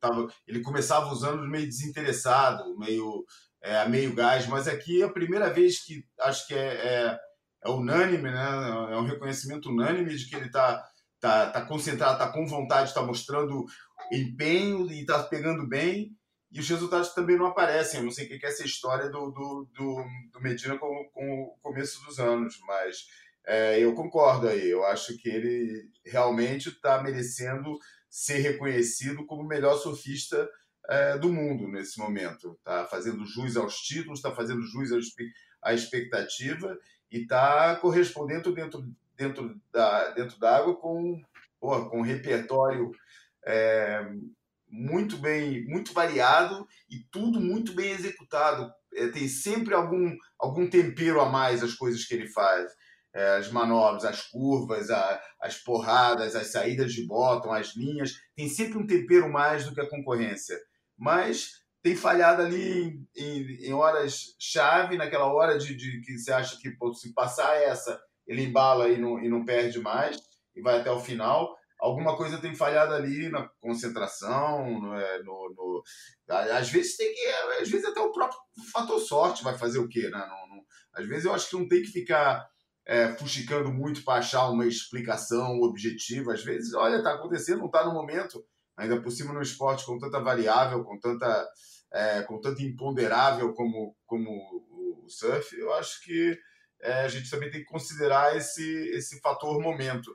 tava, 0.00 0.28
ele 0.46 0.60
começava 0.60 1.10
usando 1.10 1.48
meio 1.48 1.66
desinteressado, 1.66 2.78
meio 2.78 3.24
é, 3.64 3.88
meio 3.88 4.14
gás, 4.14 4.46
mas 4.46 4.68
aqui 4.68 5.00
é 5.00 5.06
a 5.06 5.12
primeira 5.12 5.50
vez 5.50 5.82
que 5.82 6.04
acho 6.20 6.46
que 6.46 6.54
é, 6.54 6.58
é, 6.58 7.18
é 7.64 7.70
unânime, 7.70 8.30
né? 8.30 8.90
É 8.92 8.96
um 8.96 9.06
reconhecimento 9.06 9.70
unânime 9.70 10.14
de 10.14 10.28
que 10.28 10.36
ele 10.36 10.46
está 10.46 10.84
tá, 11.18 11.50
tá 11.50 11.64
concentrado, 11.64 12.12
está 12.12 12.30
com 12.30 12.46
vontade, 12.46 12.90
está 12.90 13.02
mostrando 13.02 13.64
empenho 14.12 14.90
e 14.92 15.00
está 15.00 15.22
pegando 15.22 15.66
bem. 15.66 16.14
E 16.52 16.60
os 16.60 16.68
resultados 16.68 17.14
também 17.14 17.38
não 17.38 17.46
aparecem. 17.46 18.00
Eu 18.00 18.04
não 18.04 18.12
sei 18.12 18.26
o 18.26 18.28
que 18.28 18.44
é 18.44 18.48
essa 18.48 18.64
história 18.64 19.08
do, 19.08 19.30
do, 19.30 19.68
do, 19.74 20.04
do 20.32 20.40
Medina 20.40 20.78
com, 20.78 21.08
com 21.12 21.42
o 21.42 21.58
começo 21.62 22.04
dos 22.04 22.18
anos, 22.20 22.58
mas 22.66 23.06
é, 23.46 23.80
eu 23.80 23.94
concordo 23.94 24.46
aí. 24.46 24.68
Eu 24.68 24.84
acho 24.84 25.16
que 25.16 25.28
ele 25.30 25.88
realmente 26.04 26.68
está 26.68 27.02
merecendo 27.02 27.78
ser 28.14 28.38
reconhecido 28.38 29.26
como 29.26 29.42
o 29.42 29.46
melhor 29.46 29.76
surfista 29.76 30.48
é, 30.88 31.18
do 31.18 31.32
mundo 31.32 31.66
nesse 31.66 31.98
momento. 31.98 32.56
Está 32.60 32.86
fazendo 32.86 33.26
jus 33.26 33.56
aos 33.56 33.80
títulos, 33.80 34.20
está 34.20 34.30
fazendo 34.30 34.62
jus 34.62 34.92
à 35.60 35.74
expectativa 35.74 36.78
e 37.10 37.22
está 37.22 37.74
correspondendo 37.74 38.54
dentro, 38.54 38.88
dentro, 39.16 39.60
da, 39.72 40.10
dentro 40.10 40.38
da 40.38 40.56
água 40.56 40.76
com, 40.76 41.20
porra, 41.58 41.90
com 41.90 41.98
um 41.98 42.02
repertório 42.02 42.92
é, 43.44 44.08
muito 44.68 45.18
bem, 45.18 45.64
muito 45.66 45.92
variado 45.92 46.68
e 46.88 47.00
tudo 47.10 47.40
muito 47.40 47.72
bem 47.74 47.90
executado. 47.90 48.72
É, 48.94 49.08
tem 49.08 49.26
sempre 49.26 49.74
algum, 49.74 50.16
algum 50.38 50.70
tempero 50.70 51.20
a 51.20 51.28
mais 51.28 51.64
as 51.64 51.74
coisas 51.74 52.04
que 52.04 52.14
ele 52.14 52.28
faz. 52.28 52.70
É, 53.14 53.36
as 53.36 53.50
manobras, 53.50 54.04
as 54.04 54.22
curvas, 54.22 54.90
a, 54.90 55.22
as 55.40 55.56
porradas, 55.56 56.34
as 56.34 56.48
saídas 56.48 56.92
de 56.92 57.06
bottom, 57.06 57.52
as 57.52 57.76
linhas, 57.76 58.14
tem 58.34 58.48
sempre 58.48 58.76
um 58.76 58.86
tempero 58.86 59.30
mais 59.30 59.64
do 59.64 59.74
que 59.74 59.80
a 59.80 59.88
concorrência. 59.88 60.58
Mas 60.98 61.62
tem 61.82 61.94
falhado 61.94 62.42
ali 62.42 62.82
em, 62.82 63.08
em, 63.16 63.68
em 63.68 63.72
horas-chave, 63.72 64.96
naquela 64.96 65.32
hora 65.32 65.56
de, 65.58 65.76
de, 65.76 66.00
que 66.00 66.18
você 66.18 66.32
acha 66.32 66.58
que 66.58 66.70
pô, 66.70 66.92
se 66.92 67.12
passar 67.14 67.54
essa, 67.56 68.00
ele 68.26 68.42
embala 68.42 68.88
e 68.88 68.98
não, 68.98 69.22
e 69.22 69.28
não 69.28 69.44
perde 69.44 69.78
mais 69.80 70.16
e 70.56 70.62
vai 70.62 70.80
até 70.80 70.90
o 70.90 70.98
final 70.98 71.54
alguma 71.84 72.16
coisa 72.16 72.40
tem 72.40 72.54
falhado 72.54 72.94
ali 72.94 73.28
na 73.28 73.46
concentração, 73.60 74.80
no, 74.80 74.94
é, 74.94 75.22
no, 75.22 75.54
no, 75.54 75.82
às 76.28 76.70
vezes 76.70 76.96
tem 76.96 77.12
que, 77.12 77.26
às 77.60 77.68
vezes 77.68 77.84
até 77.86 78.00
o 78.00 78.10
próprio 78.10 78.38
fator 78.72 78.98
sorte 78.98 79.44
vai 79.44 79.56
fazer 79.58 79.78
o 79.78 79.88
quê, 79.88 80.08
né? 80.08 80.18
Não, 80.18 80.64
às 80.94 81.06
vezes 81.06 81.26
eu 81.26 81.34
acho 81.34 81.50
que 81.50 81.56
não 81.56 81.68
tem 81.68 81.82
que 81.82 81.88
ficar 81.88 82.48
é, 82.86 83.08
fuxicando 83.14 83.72
muito 83.72 84.04
para 84.04 84.18
achar 84.18 84.50
uma 84.50 84.66
explicação 84.66 85.60
objetiva. 85.60 86.32
Às 86.32 86.44
vezes, 86.44 86.74
olha, 86.74 86.96
está 86.96 87.14
acontecendo, 87.14 87.58
não 87.60 87.66
está 87.66 87.84
no 87.84 87.92
momento. 87.92 88.44
Ainda 88.76 89.00
por 89.00 89.10
cima 89.10 89.32
no 89.32 89.42
esporte 89.42 89.86
com 89.86 89.98
tanta 89.98 90.20
variável, 90.20 90.84
com 90.84 90.98
tanta, 90.98 91.48
é, 91.92 92.22
com 92.22 92.40
tanto 92.40 92.60
imponderável 92.62 93.52
como, 93.54 93.96
como 94.04 94.30
o 95.04 95.08
surf, 95.08 95.56
eu 95.56 95.72
acho 95.74 96.02
que 96.02 96.36
é, 96.82 97.02
a 97.02 97.08
gente 97.08 97.30
também 97.30 97.50
tem 97.50 97.60
que 97.60 97.66
considerar 97.66 98.36
esse, 98.36 98.64
esse 98.90 99.20
fator 99.20 99.60
momento 99.60 100.12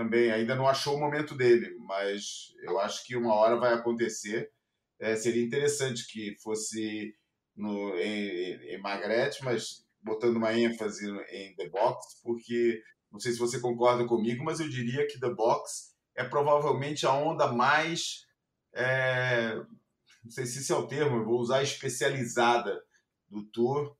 também 0.00 0.32
ainda 0.32 0.56
não 0.56 0.66
achou 0.66 0.96
o 0.96 0.98
momento 0.98 1.34
dele, 1.34 1.76
mas 1.80 2.54
eu 2.62 2.78
acho 2.78 3.04
que 3.04 3.14
uma 3.14 3.34
hora 3.34 3.56
vai 3.56 3.74
acontecer. 3.74 4.50
É, 4.98 5.14
seria 5.14 5.44
interessante 5.44 6.06
que 6.10 6.36
fosse 6.42 7.14
no, 7.54 7.94
em, 7.98 8.74
em 8.74 8.80
mas 9.42 9.84
botando 10.02 10.36
uma 10.36 10.52
ênfase 10.52 11.06
em 11.30 11.54
The 11.56 11.68
Box, 11.68 12.20
porque 12.22 12.82
não 13.10 13.18
sei 13.18 13.32
se 13.32 13.38
você 13.38 13.60
concorda 13.60 14.06
comigo, 14.06 14.44
mas 14.44 14.60
eu 14.60 14.68
diria 14.68 15.06
que 15.06 15.18
The 15.18 15.34
Box 15.34 15.94
é 16.16 16.24
provavelmente 16.24 17.06
a 17.06 17.12
onda 17.12 17.52
mais. 17.52 18.26
É, 18.72 19.56
não 20.22 20.30
sei 20.30 20.46
se 20.46 20.60
esse 20.60 20.72
é 20.72 20.76
o 20.76 20.86
termo, 20.86 21.16
eu 21.16 21.24
vou 21.24 21.40
usar 21.40 21.62
especializada 21.62 22.80
do 23.28 23.44
Tour, 23.50 23.96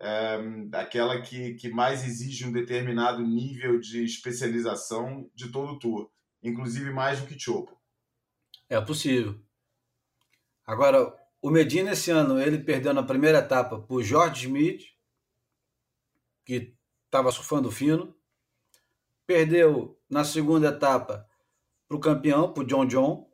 é, 0.00 0.38
aquela 0.72 1.20
que, 1.22 1.54
que 1.54 1.68
mais 1.68 2.04
exige 2.04 2.46
um 2.46 2.52
determinado 2.52 3.22
nível 3.22 3.78
de 3.78 4.04
especialização 4.04 5.30
de 5.34 5.50
todo 5.50 5.72
o 5.72 5.78
tour, 5.78 6.10
inclusive 6.42 6.90
mais 6.90 7.20
do 7.20 7.26
que 7.26 7.38
Chopo. 7.38 7.76
É 8.68 8.80
possível. 8.80 9.38
Agora, 10.66 11.14
o 11.40 11.50
Medina 11.50 11.92
esse 11.92 12.10
ano 12.10 12.40
ele 12.40 12.58
perdeu 12.58 12.92
na 12.92 13.02
primeira 13.02 13.38
etapa 13.38 13.84
o 13.88 14.02
George 14.02 14.46
Smith, 14.46 14.82
que 16.44 16.76
estava 17.06 17.30
surfando 17.30 17.70
fino. 17.70 18.14
Perdeu 19.26 19.98
na 20.08 20.24
segunda 20.24 20.68
etapa 20.68 21.26
para 21.88 21.96
o 21.96 22.00
campeão, 22.00 22.52
para 22.52 22.62
o 22.62 22.66
John 22.66 22.86
John. 22.86 23.30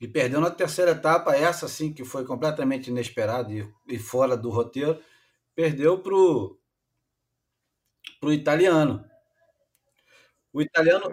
E 0.00 0.06
perdeu 0.06 0.40
na 0.40 0.50
terceira 0.50 0.92
etapa, 0.92 1.34
essa 1.34 1.66
sim 1.66 1.92
que 1.92 2.04
foi 2.04 2.24
completamente 2.24 2.88
inesperada 2.90 3.52
e, 3.52 3.68
e 3.88 3.98
fora 3.98 4.36
do 4.36 4.48
roteiro, 4.50 5.02
perdeu 5.54 6.00
para 6.00 6.14
o 6.14 6.58
italiano. 8.30 9.04
O 10.52 10.62
italiano, 10.62 11.04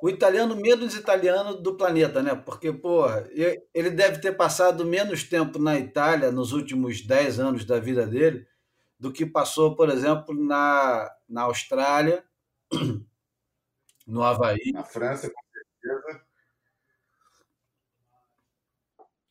o 0.00 0.08
italiano 0.08 0.54
menos 0.56 0.94
italiano 0.94 1.54
do 1.54 1.76
planeta, 1.76 2.22
né? 2.22 2.34
Porque, 2.34 2.72
porra, 2.72 3.28
ele 3.74 3.90
deve 3.90 4.20
ter 4.20 4.32
passado 4.32 4.84
menos 4.84 5.24
tempo 5.24 5.58
na 5.58 5.78
Itália 5.78 6.30
nos 6.30 6.52
últimos 6.52 7.00
10 7.00 7.40
anos 7.40 7.64
da 7.64 7.80
vida 7.80 8.06
dele 8.06 8.46
do 9.00 9.10
que 9.10 9.24
passou, 9.24 9.74
por 9.74 9.88
exemplo, 9.88 10.34
na, 10.34 11.10
na 11.26 11.42
Austrália, 11.42 12.22
no 14.06 14.22
Havaí. 14.22 14.72
Na 14.74 14.84
França, 14.84 15.30
com 15.30 15.40
certeza. 15.50 16.26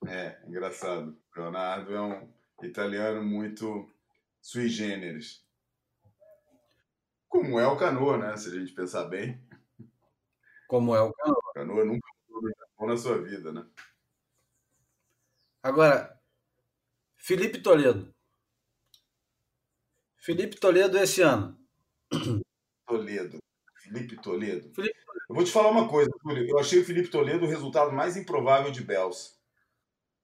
É, 0.07 0.41
engraçado. 0.47 1.15
Leonardo 1.35 1.93
é 1.93 2.01
um 2.01 2.33
italiano 2.63 3.23
muito 3.23 3.87
sui 4.41 4.67
generis. 4.67 5.45
Como 7.27 7.59
é 7.59 7.67
o 7.67 7.77
canoa, 7.77 8.17
né? 8.17 8.35
Se 8.37 8.49
a 8.49 8.59
gente 8.59 8.73
pensar 8.73 9.03
bem. 9.03 9.39
Como 10.67 10.95
é 10.95 11.01
o 11.01 11.13
canoa. 11.13 11.37
O 11.37 11.53
canoa 11.53 11.85
nunca 11.85 12.07
foi 12.75 12.87
na 12.87 12.97
sua 12.97 13.21
vida, 13.21 13.51
né? 13.51 13.67
Agora, 15.61 16.19
Felipe 17.17 17.61
Toledo. 17.61 18.11
Felipe 20.29 20.59
Toledo 20.59 20.95
esse 20.99 21.23
ano. 21.23 21.57
Toledo. 22.87 23.39
Felipe 23.81 24.15
Toledo. 24.21 24.71
Felipe. 24.75 24.95
Eu 25.27 25.35
vou 25.35 25.43
te 25.43 25.49
falar 25.49 25.71
uma 25.71 25.89
coisa, 25.89 26.11
Túlio. 26.21 26.47
Eu 26.47 26.59
achei 26.59 26.81
o 26.81 26.85
Felipe 26.85 27.09
Toledo 27.09 27.45
o 27.45 27.49
resultado 27.49 27.91
mais 27.91 28.15
improvável 28.15 28.71
de 28.71 28.83
Bells. 28.83 29.31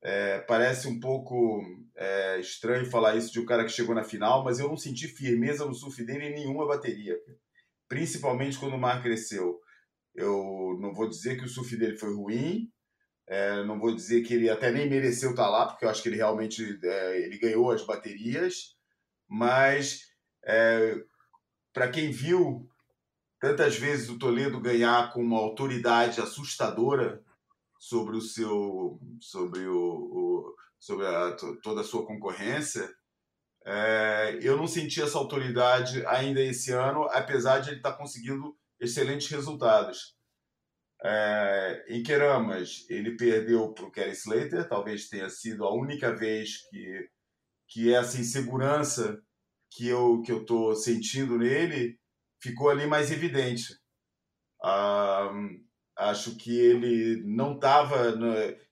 É, 0.03 0.41
parece 0.41 0.87
um 0.87 0.99
pouco 0.99 1.59
é, 1.95 2.39
estranho 2.39 2.85
falar 2.85 3.15
isso 3.15 3.33
de 3.33 3.39
um 3.39 3.47
cara 3.47 3.63
que 3.65 3.71
chegou 3.71 3.95
na 3.95 4.03
final, 4.03 4.43
mas 4.43 4.59
eu 4.59 4.67
não 4.67 4.77
senti 4.77 5.07
firmeza 5.07 5.65
no 5.65 5.73
surf 5.73 6.05
dele 6.05 6.25
em 6.25 6.35
nenhuma 6.35 6.67
bateria, 6.67 7.19
principalmente 7.89 8.59
quando 8.59 8.75
o 8.75 8.79
mar 8.79 9.01
cresceu. 9.01 9.59
Eu 10.13 10.77
não 10.79 10.93
vou 10.93 11.09
dizer 11.09 11.35
que 11.35 11.45
o 11.45 11.49
surf 11.49 11.75
dele 11.75 11.97
foi 11.97 12.13
ruim, 12.13 12.71
é, 13.25 13.63
não 13.63 13.79
vou 13.79 13.95
dizer 13.95 14.21
que 14.21 14.35
ele 14.35 14.51
até 14.51 14.69
nem 14.71 14.87
mereceu 14.87 15.31
estar 15.31 15.49
lá, 15.49 15.65
porque 15.65 15.83
eu 15.83 15.89
acho 15.89 16.03
que 16.03 16.09
ele 16.09 16.17
realmente 16.17 16.79
é, 16.83 17.21
ele 17.23 17.39
ganhou 17.39 17.71
as 17.71 17.83
baterias, 17.83 18.74
mas 19.27 20.11
é, 20.43 20.95
para 21.73 21.89
quem 21.89 22.11
viu 22.11 22.69
tantas 23.39 23.77
vezes 23.77 24.09
o 24.09 24.17
Toledo 24.17 24.59
ganhar 24.59 25.11
com 25.11 25.21
uma 25.21 25.39
autoridade 25.39 26.21
assustadora 26.21 27.23
sobre 27.77 28.15
o 28.15 28.21
seu 28.21 28.99
sobre 29.19 29.67
o, 29.67 29.77
o 29.77 30.55
sobre 30.79 31.05
a, 31.05 31.35
toda 31.61 31.81
a 31.81 31.83
sua 31.83 32.05
concorrência 32.05 32.89
é, 33.65 34.39
eu 34.41 34.55
não 34.55 34.67
senti 34.67 35.01
essa 35.01 35.17
autoridade 35.17 36.05
ainda 36.05 36.39
esse 36.39 36.71
ano 36.71 37.03
apesar 37.11 37.59
de 37.59 37.69
ele 37.69 37.77
estar 37.77 37.91
tá 37.91 37.97
conseguindo 37.97 38.55
excelentes 38.79 39.27
resultados. 39.29 40.15
É, 41.03 41.85
em 41.89 42.01
Queramas 42.01 42.85
ele 42.89 43.17
perdeu 43.17 43.73
para 43.73 43.85
o 43.85 43.91
Kelly 43.91 44.11
Slater 44.11 44.67
talvez 44.67 45.09
tenha 45.09 45.29
sido 45.29 45.65
a 45.65 45.73
única 45.73 46.15
vez 46.15 46.67
que 46.69 47.09
que 47.67 47.93
essa 47.93 48.19
insegurança 48.19 49.21
que 49.71 49.87
eu 49.87 50.21
que 50.21 50.31
eu 50.31 50.41
estou 50.41 50.75
sentindo 50.75 51.37
nele 51.37 51.99
ficou 52.41 52.69
ali 52.69 52.85
mais 52.85 53.11
evidente 53.11 53.77
ah, 54.63 55.31
Acho 55.97 56.35
que 56.35 56.59
ele 56.59 57.23
não 57.25 57.53
estava. 57.53 58.13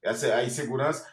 Essa, 0.04 0.36
a 0.36 0.44
insegurança. 0.44 1.08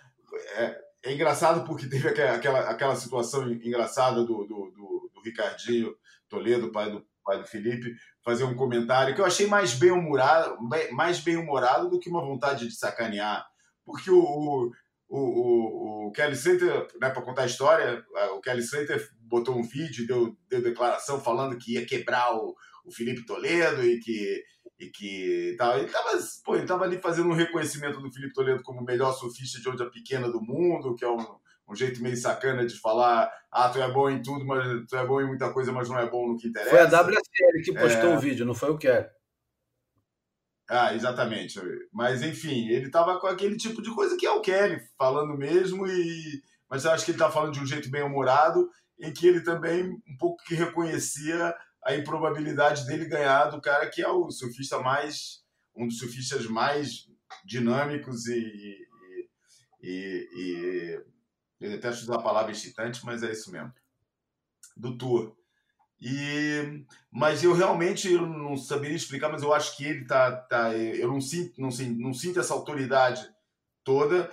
É, 0.57 0.81
é, 1.05 1.14
engraçado 1.14 1.64
porque 1.64 1.87
teve 1.88 2.09
aquela, 2.09 2.69
aquela 2.69 2.97
situação 2.97 3.49
engraçada 3.51 4.25
do, 4.25 4.45
do, 4.45 4.71
do, 4.71 5.11
do 5.14 5.21
Ricardinho 5.25 5.95
Toledo, 6.29 6.73
pai 6.73 6.90
do, 6.90 7.07
pai 7.25 7.38
do 7.38 7.47
Felipe, 7.47 7.95
fazer 8.25 8.45
um 8.45 8.57
comentário 8.57 9.14
que 9.14 9.21
eu 9.21 9.25
achei 9.25 9.47
mais 9.47 9.75
bem-humorado 9.75 10.59
mais 10.93 11.21
bem 11.21 11.37
humorado 11.37 11.88
do 11.88 12.01
que 12.01 12.09
uma 12.09 12.25
vontade 12.25 12.66
de 12.66 12.75
sacanear. 12.75 13.47
Porque 13.85 14.11
o, 14.11 14.21
o, 14.21 14.71
o, 15.18 16.07
o 16.07 16.12
Kelly 16.12 16.37
Center, 16.37 16.87
né, 17.01 17.11
para 17.11 17.23
contar 17.23 17.42
a 17.42 17.46
história, 17.46 18.05
o 18.37 18.40
Kelly 18.40 18.62
Center 18.62 19.11
botou 19.23 19.57
um 19.57 19.62
vídeo, 19.62 20.07
deu, 20.07 20.37
deu 20.49 20.62
declaração 20.62 21.20
falando 21.20 21.59
que 21.59 21.75
ia 21.75 21.85
quebrar 21.85 22.35
o, 22.37 22.55
o 22.85 22.92
Felipe 22.92 23.27
Toledo 23.27 23.83
e 23.85 23.99
que 23.99 24.42
e 24.79 24.87
que 24.88 25.55
tal. 25.59 25.77
Ele 25.77 25.87
estava 25.87 26.11
pô, 26.44 26.57
ele 26.57 26.66
tava 26.66 26.85
ali 26.85 26.99
fazendo 26.99 27.29
um 27.29 27.35
reconhecimento 27.35 28.01
do 28.01 28.11
Felipe 28.11 28.33
Toledo 28.33 28.62
como 28.62 28.81
o 28.81 28.85
melhor 28.85 29.12
surfista 29.12 29.61
de 29.61 29.68
onda 29.68 29.90
pequena 29.90 30.31
do 30.31 30.40
mundo, 30.40 30.94
que 30.94 31.05
é 31.05 31.11
um, 31.11 31.27
um 31.68 31.75
jeito 31.75 32.03
meio 32.03 32.16
sacana 32.16 32.66
de 32.66 32.79
falar, 32.79 33.31
ah, 33.51 33.68
tu 33.68 33.81
é 33.81 33.90
bom 33.92 34.09
em 34.09 34.23
tudo, 34.23 34.46
mas 34.46 34.87
tu 34.88 34.96
é 34.96 35.07
bom 35.07 35.20
em 35.20 35.27
muita 35.27 35.53
coisa, 35.53 35.70
mas 35.70 35.88
não 35.88 35.99
é 35.99 36.09
bom 36.09 36.29
no 36.29 36.37
que 36.37 36.49
interessa. 36.49 36.70
Foi 36.70 36.81
a 36.81 36.87
WSL 36.87 37.62
que 37.64 37.73
postou 37.75 38.11
é... 38.11 38.16
o 38.16 38.18
vídeo, 38.18 38.46
não 38.46 38.55
foi 38.55 38.70
o 38.70 38.79
que 38.79 38.88
Ah, 40.73 40.95
exatamente. 40.95 41.61
Mas 41.93 42.23
enfim, 42.23 42.69
ele 42.69 42.87
estava 42.87 43.19
com 43.19 43.27
aquele 43.27 43.57
tipo 43.57 43.83
de 43.83 43.93
coisa 43.93 44.17
que 44.17 44.25
é 44.25 44.31
o 44.31 44.41
Kelly, 44.41 44.81
falando 44.97 45.37
mesmo, 45.37 45.85
e 45.85 46.41
mas 46.71 46.85
eu 46.85 46.93
acho 46.93 47.05
que 47.05 47.11
ele 47.11 47.17
está 47.17 47.29
falando 47.29 47.55
de 47.55 47.61
um 47.61 47.67
jeito 47.67 47.91
bem 47.91 48.05
humorado, 48.05 48.71
em 49.01 49.13
que 49.13 49.27
ele 49.27 49.41
também 49.41 49.91
um 49.91 50.17
pouco 50.17 50.45
que 50.45 50.55
reconhecia 50.55 51.53
a 51.85 51.97
improbabilidade 51.97 52.87
dele 52.87 53.07
ganhar 53.07 53.47
do 53.47 53.61
cara 53.61 53.91
que 53.91 54.01
é 54.01 54.09
o 54.09 54.31
surfista 54.31 54.79
mais 54.79 55.43
um 55.75 55.89
dos 55.89 55.99
surfistas 55.99 56.47
mais 56.47 57.09
dinâmicos 57.45 58.27
e, 58.29 58.39
e, 58.39 59.29
e, 59.83 60.29
e 60.37 61.01
eu 61.61 61.71
detesto 61.71 62.05
usar 62.05 62.17
a 62.17 62.23
palavra 62.23 62.53
excitante, 62.53 63.05
mas 63.05 63.25
é 63.25 63.33
isso 63.33 63.51
mesmo, 63.51 63.73
do 64.77 64.97
Tour. 64.97 65.37
E, 66.01 66.85
mas 67.13 67.45
eu 67.45 67.53
realmente 67.53 68.11
eu 68.11 68.27
não 68.27 68.57
saberia 68.57 68.97
explicar, 68.97 69.29
mas 69.29 69.43
eu 69.43 69.53
acho 69.53 69.77
que 69.77 69.85
ele 69.85 70.07
tá, 70.07 70.35
tá 70.35 70.75
eu 70.75 71.09
não 71.09 71.21
sinto, 71.21 71.61
não 71.61 71.71
sinto, 71.71 72.01
não 72.01 72.15
sinto 72.15 72.41
essa 72.41 72.55
autoridade 72.55 73.29
toda. 73.85 74.31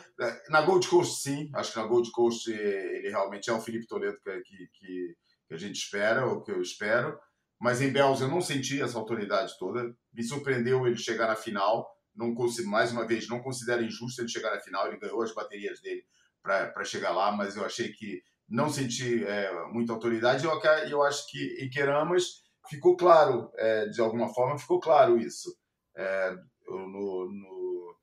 Na 0.50 0.62
Gold 0.62 0.88
Coast, 0.88 1.22
sim, 1.22 1.50
acho 1.54 1.74
que 1.74 1.80
na 1.80 1.86
Gold 1.86 2.10
Coast 2.12 2.50
ele 2.50 3.10
realmente 3.10 3.50
é 3.50 3.54
o 3.54 3.60
Felipe 3.60 3.88
Toledo 3.88 4.18
que, 4.24 4.68
que, 4.74 5.16
que 5.48 5.54
a 5.54 5.58
gente 5.58 5.76
espera, 5.76 6.26
ou 6.26 6.42
que 6.42 6.52
eu 6.52 6.62
espero. 6.62 7.20
Mas 7.60 7.82
em 7.82 7.92
Bells 7.92 8.22
eu 8.22 8.30
não 8.30 8.40
senti 8.40 8.82
essa 8.82 8.98
autoridade 8.98 9.58
toda. 9.58 9.94
Me 10.14 10.24
surpreendeu 10.24 10.86
ele 10.86 10.98
chegar 10.98 11.28
na 11.28 11.36
final. 11.36 11.90
Não 12.16 12.34
mais 12.66 12.92
uma 12.92 13.06
vez, 13.06 13.28
não 13.28 13.42
considero 13.42 13.84
injusto 13.84 14.22
ele 14.22 14.30
chegar 14.30 14.52
na 14.52 14.60
final. 14.60 14.88
Ele 14.88 15.00
ganhou 15.00 15.22
as 15.22 15.34
baterias 15.34 15.82
dele 15.82 16.04
para 16.42 16.84
chegar 16.86 17.12
lá, 17.12 17.32
mas 17.32 17.56
eu 17.56 17.66
achei 17.66 17.92
que 17.92 18.24
não 18.50 18.70
senti 18.70 19.24
é, 19.24 19.52
muita 19.72 19.94
autoridade. 19.94 20.46
Eu, 20.46 20.62
eu 20.90 21.04
acho 21.04 21.30
que 21.30 21.58
em 21.60 21.70
Queramas 21.70 22.44
ficou 22.70 22.96
claro, 22.96 23.52
é, 23.56 23.88
de 23.88 24.02
alguma 24.02 24.34
forma, 24.34 24.58
ficou 24.58 24.80
claro 24.80 25.18
isso. 25.18 25.56
É, 25.96 26.36
no, 26.68 27.32
no, 27.32 27.98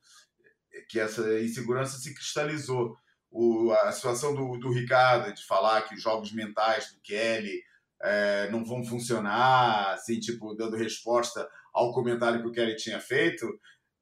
que 0.88 0.98
essa 1.00 1.40
insegurança 1.40 1.98
se 1.98 2.14
cristalizou. 2.14 2.96
O, 3.30 3.72
a 3.72 3.90
situação 3.90 4.34
do, 4.34 4.56
do 4.58 4.72
Ricardo 4.72 5.34
de 5.34 5.44
falar 5.44 5.82
que 5.82 5.94
os 5.94 6.02
jogos 6.02 6.32
mentais 6.32 6.92
do 6.92 7.00
Kelly 7.00 7.62
é, 8.00 8.48
não 8.50 8.64
vão 8.64 8.84
funcionar, 8.84 9.94
assim, 9.94 10.20
tipo, 10.20 10.54
dando 10.54 10.76
resposta 10.76 11.48
ao 11.72 11.92
comentário 11.92 12.40
que 12.40 12.48
o 12.48 12.52
Kelly 12.52 12.76
tinha 12.76 13.00
feito, 13.00 13.46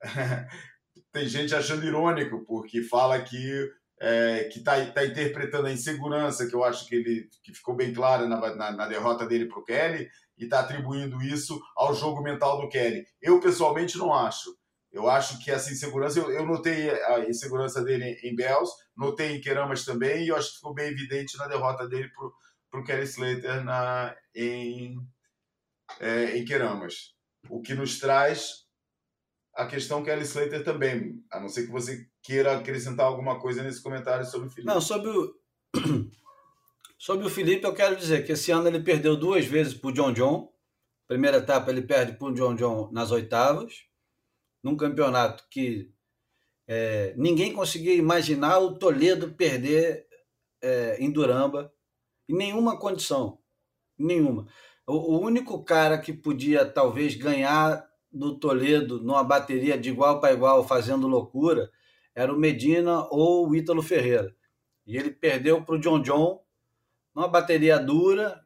tem 1.12 1.26
gente 1.26 1.55
achando 1.55 1.87
irônico, 1.87 2.44
porque 2.44 2.83
fala 2.83 3.22
que 3.22 3.70
é, 4.04 4.48
que 4.50 4.58
está 4.58 4.84
tá 4.86 5.06
interpretando 5.06 5.68
a 5.68 5.72
insegurança, 5.72 6.48
que 6.48 6.54
eu 6.54 6.64
acho 6.64 6.88
que 6.88 6.96
ele 6.96 7.30
que 7.40 7.54
ficou 7.54 7.76
bem 7.76 7.94
clara 7.94 8.26
na, 8.26 8.54
na, 8.56 8.72
na 8.72 8.88
derrota 8.88 9.24
dele 9.24 9.46
para 9.46 9.60
o 9.60 9.64
Kelly, 9.64 10.10
e 10.36 10.44
está 10.44 10.58
atribuindo 10.58 11.22
isso 11.22 11.62
ao 11.76 11.94
jogo 11.94 12.20
mental 12.20 12.60
do 12.60 12.68
Kelly. 12.68 13.06
Eu, 13.20 13.38
pessoalmente, 13.38 13.96
não 13.96 14.12
acho. 14.12 14.58
Eu 14.90 15.08
acho 15.08 15.38
que 15.42 15.52
essa 15.52 15.72
insegurança, 15.72 16.18
eu, 16.18 16.32
eu 16.32 16.44
notei 16.44 16.90
a 16.90 17.20
insegurança 17.20 17.80
dele 17.80 18.18
em 18.24 18.34
Bells, 18.34 18.72
notei 18.96 19.36
em 19.36 19.40
Queramas 19.40 19.84
também, 19.84 20.24
e 20.24 20.28
eu 20.28 20.36
acho 20.36 20.50
que 20.50 20.56
ficou 20.56 20.74
bem 20.74 20.88
evidente 20.88 21.38
na 21.38 21.46
derrota 21.46 21.88
dele 21.88 22.10
para 22.10 22.80
o 22.80 22.84
Kelly 22.84 23.04
Slater 23.04 23.62
na, 23.62 24.16
em, 24.34 24.96
é, 26.00 26.36
em 26.36 26.44
Queramas. 26.44 27.14
O 27.48 27.62
que 27.62 27.72
nos 27.72 28.00
traz 28.00 28.66
a 29.54 29.64
questão 29.64 30.02
Kelly 30.02 30.22
Slater 30.22 30.64
também, 30.64 31.24
a 31.30 31.38
não 31.38 31.48
ser 31.48 31.66
que 31.66 31.70
você 31.70 32.10
queira 32.22 32.56
acrescentar 32.56 33.06
alguma 33.06 33.40
coisa 33.40 33.62
nesse 33.62 33.82
comentário 33.82 34.24
sobre 34.24 34.48
o 34.48 34.50
Felipe. 34.50 34.72
Não, 34.72 34.80
sobre 34.80 35.11
o, 35.11 35.35
sobre 36.96 37.26
o 37.26 37.30
Felipe, 37.30 37.66
eu 37.66 37.74
quero 37.74 37.96
dizer 37.96 38.24
que 38.24 38.32
esse 38.32 38.50
ano 38.52 38.68
ele 38.68 38.80
perdeu 38.80 39.16
duas 39.16 39.44
vezes 39.44 39.74
para 39.74 39.90
o 39.90 39.92
John 39.92 40.12
John. 40.12 40.52
Primeira 41.08 41.38
etapa 41.38 41.70
ele 41.70 41.82
perde 41.82 42.12
para 42.12 42.28
o 42.28 42.32
John 42.32 42.54
John 42.54 42.90
nas 42.92 43.11
oitavas, 43.11 43.85
num 44.62 44.76
campeonato 44.76 45.44
que 45.50 45.92
é, 46.66 47.12
ninguém 47.16 47.52
conseguia 47.52 47.94
imaginar 47.94 48.58
o 48.61 48.78
Toledo 48.78 49.32
perder 49.32 50.06
é, 50.62 50.96
em 51.00 51.11
Duramba, 51.11 51.72
em 52.28 52.35
nenhuma 52.35 52.78
condição, 52.78 53.38
nenhuma. 53.98 54.46
O, 54.87 55.16
o 55.16 55.20
único 55.20 55.62
cara 55.64 55.98
que 55.98 56.12
podia 56.12 56.64
talvez 56.64 57.16
ganhar 57.16 57.85
do 58.11 58.38
Toledo 58.38 59.02
numa 59.02 59.24
bateria 59.24 59.76
de 59.76 59.90
igual 59.90 60.20
para 60.20 60.32
igual, 60.32 60.66
fazendo 60.66 61.08
loucura, 61.08 61.70
era 62.14 62.33
o 62.33 62.38
Medina 62.38 63.07
ou 63.11 63.48
o 63.48 63.57
Ítalo 63.57 63.83
Ferreira. 63.83 64.35
E 64.87 64.96
ele 64.96 65.11
perdeu 65.11 65.62
para 65.64 65.75
o 65.75 65.79
John 65.79 66.01
John 66.01 66.42
numa 67.14 67.29
bateria 67.29 67.79
dura, 67.79 68.44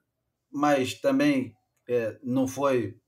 mas 0.51 0.95
também 0.95 1.57
é, 1.89 2.19
não 2.23 2.47
foi 2.47 2.99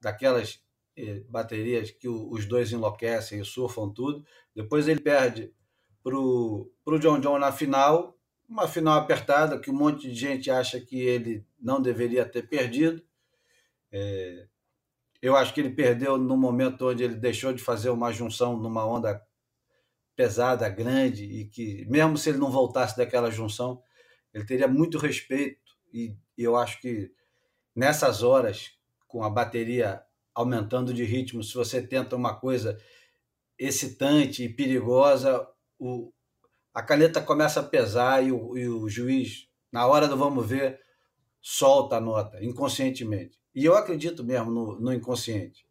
daquelas 0.00 0.60
é, 0.96 1.20
baterias 1.28 1.90
que 1.90 2.08
o, 2.08 2.30
os 2.30 2.46
dois 2.46 2.72
enlouquecem 2.72 3.40
e 3.40 3.44
surfam 3.44 3.90
tudo. 3.90 4.24
Depois 4.54 4.88
ele 4.88 5.00
perde 5.00 5.52
para 6.02 6.16
o 6.16 6.98
John 7.00 7.20
John 7.20 7.38
na 7.38 7.52
final, 7.52 8.18
uma 8.48 8.66
final 8.66 8.98
apertada 8.98 9.58
que 9.58 9.70
um 9.70 9.74
monte 9.74 10.08
de 10.08 10.14
gente 10.14 10.50
acha 10.50 10.80
que 10.80 11.00
ele 11.00 11.46
não 11.60 11.80
deveria 11.80 12.24
ter 12.24 12.48
perdido. 12.48 13.02
É, 13.90 14.46
eu 15.20 15.36
acho 15.36 15.54
que 15.54 15.60
ele 15.60 15.70
perdeu 15.70 16.18
no 16.18 16.36
momento 16.36 16.88
onde 16.88 17.04
ele 17.04 17.14
deixou 17.14 17.52
de 17.52 17.62
fazer 17.62 17.90
uma 17.90 18.12
junção 18.12 18.56
numa 18.56 18.84
onda 18.84 19.22
pesada, 20.22 20.68
grande, 20.68 21.24
e 21.24 21.46
que, 21.46 21.84
mesmo 21.90 22.16
se 22.16 22.28
ele 22.28 22.38
não 22.38 22.48
voltasse 22.48 22.96
daquela 22.96 23.28
junção, 23.28 23.82
ele 24.32 24.44
teria 24.44 24.68
muito 24.68 24.96
respeito. 24.96 25.58
E, 25.92 26.16
eu 26.38 26.56
acho 26.56 26.80
que 26.80 27.10
nessas 27.74 28.22
horas, 28.22 28.70
com 29.08 29.24
a 29.24 29.28
bateria 29.28 30.00
aumentando 30.32 30.94
de 30.94 31.02
ritmo, 31.02 31.42
se 31.42 31.54
você 31.54 31.84
tenta 31.84 32.14
uma 32.14 32.36
coisa 32.38 32.78
excitante 33.58 34.44
e 34.44 34.48
perigosa, 34.48 35.44
o, 35.76 36.12
a 36.72 36.82
caneta 36.82 37.20
começa 37.20 37.58
a 37.58 37.64
pesar 37.64 38.24
e 38.24 38.30
o, 38.30 38.56
e 38.56 38.68
o 38.68 38.88
juiz, 38.88 39.48
na 39.72 39.88
hora 39.88 40.06
do 40.06 40.16
vamos 40.16 40.46
ver, 40.46 40.78
solta 41.40 41.96
a 41.96 42.00
nota, 42.00 42.42
inconscientemente. 42.44 43.36
E 43.52 43.64
eu 43.64 43.74
acredito 43.74 44.22
mesmo 44.22 44.52
no, 44.52 44.80
no 44.80 44.92
inconsciente, 44.94 45.66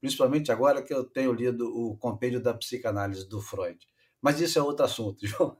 principalmente 0.00 0.52
agora 0.52 0.82
que 0.82 0.92
eu 0.92 1.04
tenho 1.04 1.32
lido 1.32 1.66
o 1.68 1.96
compêndio 1.96 2.40
da 2.40 2.54
psicanálise 2.54 3.28
do 3.28 3.40
Freud. 3.40 3.78
Mas 4.20 4.40
isso 4.40 4.58
é 4.58 4.62
outro 4.62 4.84
assunto, 4.84 5.24
João. 5.26 5.56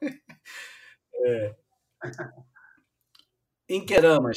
É. 1.14 1.56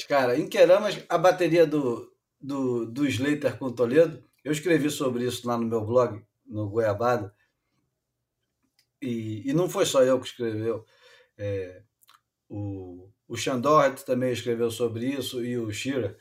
Cara, 0.03 0.37
em 0.37 0.47
Queramas, 0.49 1.03
a 1.07 1.17
bateria 1.17 1.65
do, 1.65 2.11
do, 2.39 2.85
do 2.85 3.05
Slater 3.05 3.57
com 3.57 3.71
Toledo, 3.71 4.23
eu 4.43 4.51
escrevi 4.51 4.89
sobre 4.89 5.25
isso 5.25 5.47
lá 5.47 5.57
no 5.57 5.65
meu 5.65 5.85
blog, 5.85 6.25
no 6.45 6.69
Goiabada, 6.69 7.33
e, 9.01 9.49
e 9.49 9.53
não 9.53 9.69
foi 9.69 9.85
só 9.85 10.03
eu 10.03 10.19
que 10.19 10.27
escreveu. 10.27 10.85
É, 11.37 11.83
o, 12.49 13.09
o 13.27 13.37
Chandort 13.37 14.03
também 14.03 14.31
escreveu 14.31 14.71
sobre 14.71 15.05
isso 15.05 15.43
e 15.43 15.57
o 15.57 15.71
Shira. 15.71 16.17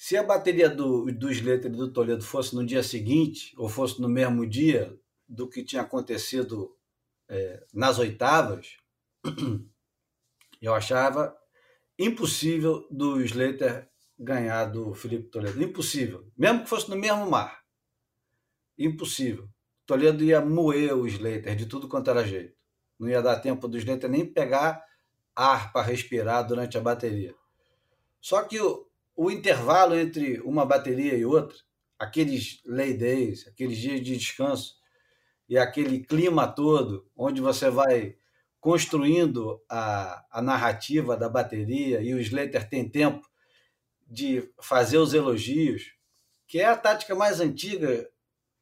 Se 0.00 0.16
a 0.16 0.22
bateria 0.22 0.70
do, 0.70 1.10
do 1.10 1.28
Slater 1.28 1.66
e 1.66 1.76
do 1.76 1.92
Toledo 1.92 2.22
fosse 2.22 2.54
no 2.54 2.64
dia 2.64 2.84
seguinte, 2.84 3.52
ou 3.58 3.68
fosse 3.68 4.00
no 4.00 4.08
mesmo 4.08 4.46
dia 4.46 4.96
do 5.28 5.48
que 5.48 5.64
tinha 5.64 5.82
acontecido 5.82 6.72
é, 7.28 7.66
nas 7.74 7.98
oitavas, 7.98 8.76
eu 10.62 10.72
achava 10.72 11.36
impossível 11.98 12.86
do 12.88 13.20
Slater 13.22 13.90
ganhar 14.16 14.66
do 14.66 14.94
Felipe 14.94 15.30
Toledo. 15.30 15.60
Impossível. 15.60 16.30
Mesmo 16.38 16.62
que 16.62 16.68
fosse 16.68 16.88
no 16.88 16.96
mesmo 16.96 17.28
mar. 17.28 17.64
Impossível. 18.78 19.48
Toledo 19.84 20.22
ia 20.22 20.40
moer 20.40 20.96
o 20.96 21.08
Slater 21.08 21.56
de 21.56 21.66
tudo 21.66 21.88
quanto 21.88 22.08
era 22.08 22.24
jeito. 22.24 22.56
Não 23.00 23.08
ia 23.08 23.20
dar 23.20 23.40
tempo 23.40 23.66
do 23.66 23.76
Slater 23.76 24.08
nem 24.08 24.24
pegar 24.24 24.80
ar 25.34 25.72
para 25.72 25.84
respirar 25.84 26.46
durante 26.46 26.78
a 26.78 26.80
bateria. 26.80 27.34
Só 28.20 28.44
que 28.44 28.60
o, 28.60 28.87
o 29.18 29.32
intervalo 29.32 29.98
entre 29.98 30.38
uma 30.42 30.64
bateria 30.64 31.16
e 31.16 31.24
outra, 31.24 31.58
aqueles 31.98 32.62
lay 32.64 32.96
days, 32.96 33.48
aqueles 33.48 33.76
dias 33.76 34.00
de 34.00 34.16
descanso 34.16 34.76
e 35.48 35.58
aquele 35.58 36.04
clima 36.04 36.46
todo, 36.46 37.10
onde 37.16 37.40
você 37.40 37.68
vai 37.68 38.14
construindo 38.60 39.60
a, 39.68 40.24
a 40.30 40.40
narrativa 40.40 41.16
da 41.16 41.28
bateria 41.28 42.00
e 42.00 42.14
o 42.14 42.20
Slater 42.20 42.68
tem 42.68 42.88
tempo 42.88 43.28
de 44.06 44.48
fazer 44.62 44.98
os 44.98 45.12
elogios, 45.12 45.94
que 46.46 46.60
é 46.60 46.66
a 46.66 46.76
tática 46.76 47.12
mais 47.16 47.40
antiga 47.40 48.08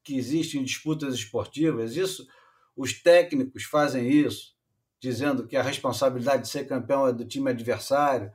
que 0.03 0.17
existe 0.17 0.59
em 0.59 0.65
disputas 0.65 1.13
esportivas. 1.13 1.97
Isso, 1.97 2.27
os 2.75 2.95
técnicos 2.95 3.65
fazem 3.65 4.09
isso, 4.09 4.57
dizendo 4.99 5.47
que 5.47 5.55
a 5.55 5.63
responsabilidade 5.63 6.45
de 6.45 6.49
ser 6.49 6.67
campeão 6.67 7.07
é 7.07 7.13
do 7.13 7.27
time 7.27 7.51
adversário, 7.51 8.33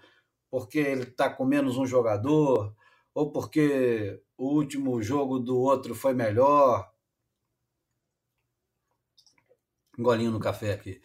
porque 0.51 0.79
ele 0.79 1.03
está 1.03 1.29
com 1.29 1.45
menos 1.45 1.77
um 1.77 1.85
jogador, 1.85 2.75
ou 3.13 3.31
porque 3.31 4.21
o 4.37 4.49
último 4.49 5.01
jogo 5.01 5.39
do 5.39 5.57
outro 5.57 5.95
foi 5.95 6.13
melhor. 6.13 6.91
Um 9.97 10.03
golinho 10.03 10.31
no 10.31 10.39
café 10.39 10.73
aqui. 10.73 11.01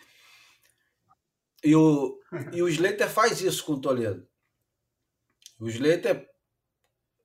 E 1.62 1.74
o, 1.76 2.20
e 2.52 2.60
o 2.60 2.68
Slater 2.68 3.08
faz 3.08 3.40
isso 3.40 3.64
com 3.64 3.74
o 3.74 3.80
Toledo. 3.80 4.26
O 5.60 5.68
Slater 5.68 6.28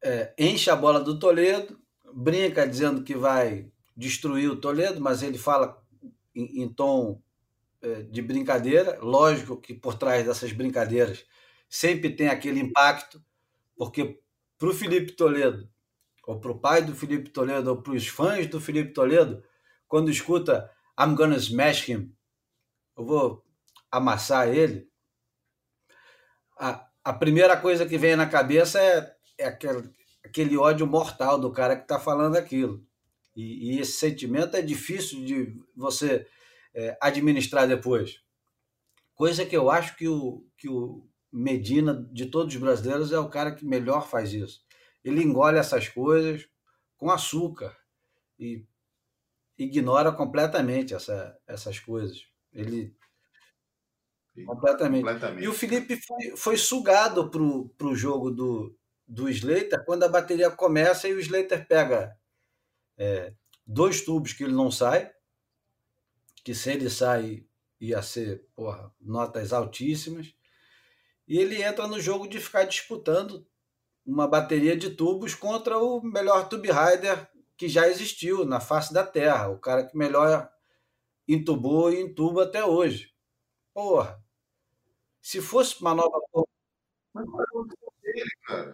é, 0.02 0.34
enche 0.38 0.70
a 0.70 0.76
bola 0.76 1.00
do 1.00 1.18
Toledo, 1.18 1.80
brinca 2.14 2.68
dizendo 2.68 3.04
que 3.04 3.16
vai 3.16 3.72
destruir 3.98 4.50
o 4.50 4.60
Toledo, 4.60 5.02
mas 5.02 5.24
ele 5.24 5.38
fala 5.38 5.84
em, 6.36 6.64
em 6.64 6.70
tom 6.70 7.22
é, 7.82 8.04
de 8.04 8.22
brincadeira. 8.22 9.00
Lógico 9.02 9.58
que 9.58 9.74
por 9.74 9.96
trás 9.96 10.26
dessas 10.26 10.52
brincadeiras 10.52 11.26
sempre 11.72 12.14
tem 12.14 12.28
aquele 12.28 12.60
impacto, 12.60 13.24
porque 13.78 14.20
para 14.58 14.68
o 14.68 14.74
Felipe 14.74 15.14
Toledo, 15.14 15.72
ou 16.28 16.38
para 16.38 16.52
o 16.52 16.60
pai 16.60 16.82
do 16.82 16.94
Felipe 16.94 17.30
Toledo, 17.30 17.70
ou 17.70 17.82
para 17.82 17.94
os 17.94 18.08
fãs 18.08 18.46
do 18.46 18.60
Felipe 18.60 18.92
Toledo, 18.92 19.42
quando 19.88 20.12
escuta 20.12 20.70
I'm 21.00 21.16
gonna 21.16 21.38
smash 21.38 21.88
him, 21.88 22.14
eu 22.98 23.06
vou 23.06 23.46
amassar 23.90 24.50
ele, 24.50 24.92
a, 26.60 26.86
a 27.06 27.14
primeira 27.14 27.56
coisa 27.56 27.86
que 27.86 27.98
vem 27.98 28.18
na 28.18 28.28
cabeça 28.28 28.80
é, 28.80 29.16
é 29.38 29.46
aquele, 29.46 29.90
aquele 30.26 30.58
ódio 30.58 30.86
mortal 30.86 31.40
do 31.40 31.54
cara 31.54 31.78
que 31.78 31.84
está 31.84 31.98
falando 31.98 32.36
aquilo. 32.36 32.86
E, 33.34 33.78
e, 33.78 33.80
esse 33.80 33.94
sentimento 33.94 34.58
é 34.58 34.62
difícil 34.62 35.24
de 35.24 35.58
você 35.74 36.28
é, 36.74 36.98
administrar 37.00 37.66
depois. 37.66 38.22
Coisa 39.16 39.46
que 39.46 39.56
eu 39.56 39.72
acho 39.72 39.96
que 39.96 40.08
o, 40.08 40.46
que 40.58 40.68
o 40.68 41.10
Medina, 41.32 42.08
de 42.12 42.26
todos 42.26 42.54
os 42.54 42.60
brasileiros, 42.60 43.12
é 43.12 43.20
o 43.20 43.30
cara 43.30 43.54
que 43.56 43.66
melhor 43.66 44.08
faz 44.08 44.34
isso. 44.34 44.62
Ele 45.04 45.24
engole 45.24 45.58
essas 45.58 45.88
coisas 45.88 46.48
com 46.98 47.10
açúcar 47.10 47.76
e 48.38 48.66
ignora 49.58 50.12
completamente 50.12 50.94
essa, 50.94 51.38
essas 51.48 51.80
coisas. 51.80 52.28
Ele 52.52 52.96
completamente. 54.46 55.04
completamente. 55.04 55.44
E 55.44 55.48
o 55.48 55.54
Felipe 55.54 55.96
foi, 55.96 56.38
foi 56.38 56.58
sugado 56.58 57.30
para 57.30 57.88
o 57.88 57.96
jogo 57.96 58.32
do, 58.32 58.78
do 59.08 59.30
Slater 59.30 59.84
quando 59.86 60.04
a 60.04 60.10
bateria 60.10 60.50
começa 60.50 61.08
e 61.08 61.14
o 61.14 61.20
Slater 61.20 61.68
pega 61.68 62.16
é, 62.98 63.34
dois 63.66 64.02
tubos 64.02 64.34
que 64.34 64.44
ele 64.44 64.54
não 64.54 64.72
sai, 64.72 65.12
que 66.44 66.54
se 66.54 66.72
ele 66.72 66.90
sai 66.90 67.46
ia 67.80 68.02
ser 68.04 68.48
porra, 68.56 68.94
notas 69.00 69.52
altíssimas, 69.52 70.36
e 71.28 71.38
ele 71.38 71.62
entra 71.62 71.88
no 71.88 72.00
jogo 72.00 72.28
de 72.28 72.40
ficar 72.40 72.64
disputando 72.64 73.46
uma 74.06 74.28
bateria 74.28 74.76
de 74.76 74.90
tubos 74.90 75.36
contra 75.36 75.78
o 75.78 76.02
melhor 76.02 76.50
tube 76.50 76.70
rider 76.72 77.30
que 77.56 77.70
já 77.70 77.88
existiu 77.88 78.44
na 78.44 78.60
face 78.60 78.94
da 78.94 79.06
Terra, 79.06 79.50
o 79.50 79.60
cara 79.60 79.86
que 79.86 79.96
melhor 79.96 80.50
entubou 81.28 81.92
e 81.92 82.02
entuba 82.02 82.44
até 82.44 82.66
hoje. 82.66 83.14
Porra, 83.74 84.22
se 85.22 85.40
fosse 85.42 85.80
uma 85.80 85.94
nova. 85.94 86.20
Mas 87.14 87.26
dele, 88.02 88.32
cara? 88.46 88.72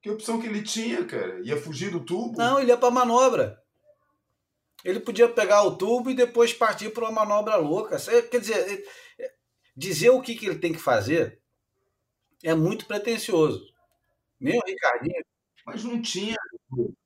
Que 0.00 0.10
opção 0.10 0.40
que 0.40 0.46
ele 0.46 0.62
tinha, 0.62 1.04
cara? 1.04 1.40
Ia 1.40 1.60
fugir 1.60 1.90
do 1.90 2.04
tubo? 2.04 2.38
Não, 2.38 2.60
ele 2.60 2.70
ia 2.70 2.76
para 2.76 2.90
manobra. 2.90 3.62
Ele 4.84 5.00
podia 5.00 5.28
pegar 5.28 5.64
o 5.64 5.76
tubo 5.76 6.08
e 6.08 6.14
depois 6.14 6.54
partir 6.54 6.90
para 6.90 7.04
uma 7.04 7.24
manobra 7.26 7.56
louca. 7.56 7.98
Quer 8.30 8.40
dizer, 8.40 8.84
dizer 9.76 10.10
o 10.10 10.22
que, 10.22 10.36
que 10.36 10.46
ele 10.46 10.58
tem 10.58 10.72
que 10.72 10.78
fazer 10.78 11.42
é 12.44 12.54
muito 12.54 12.86
pretencioso. 12.86 13.62
O 14.40 14.66
Ricardinho 14.66 15.22
mas 15.68 15.84
não 15.84 16.00
tinha, 16.00 16.36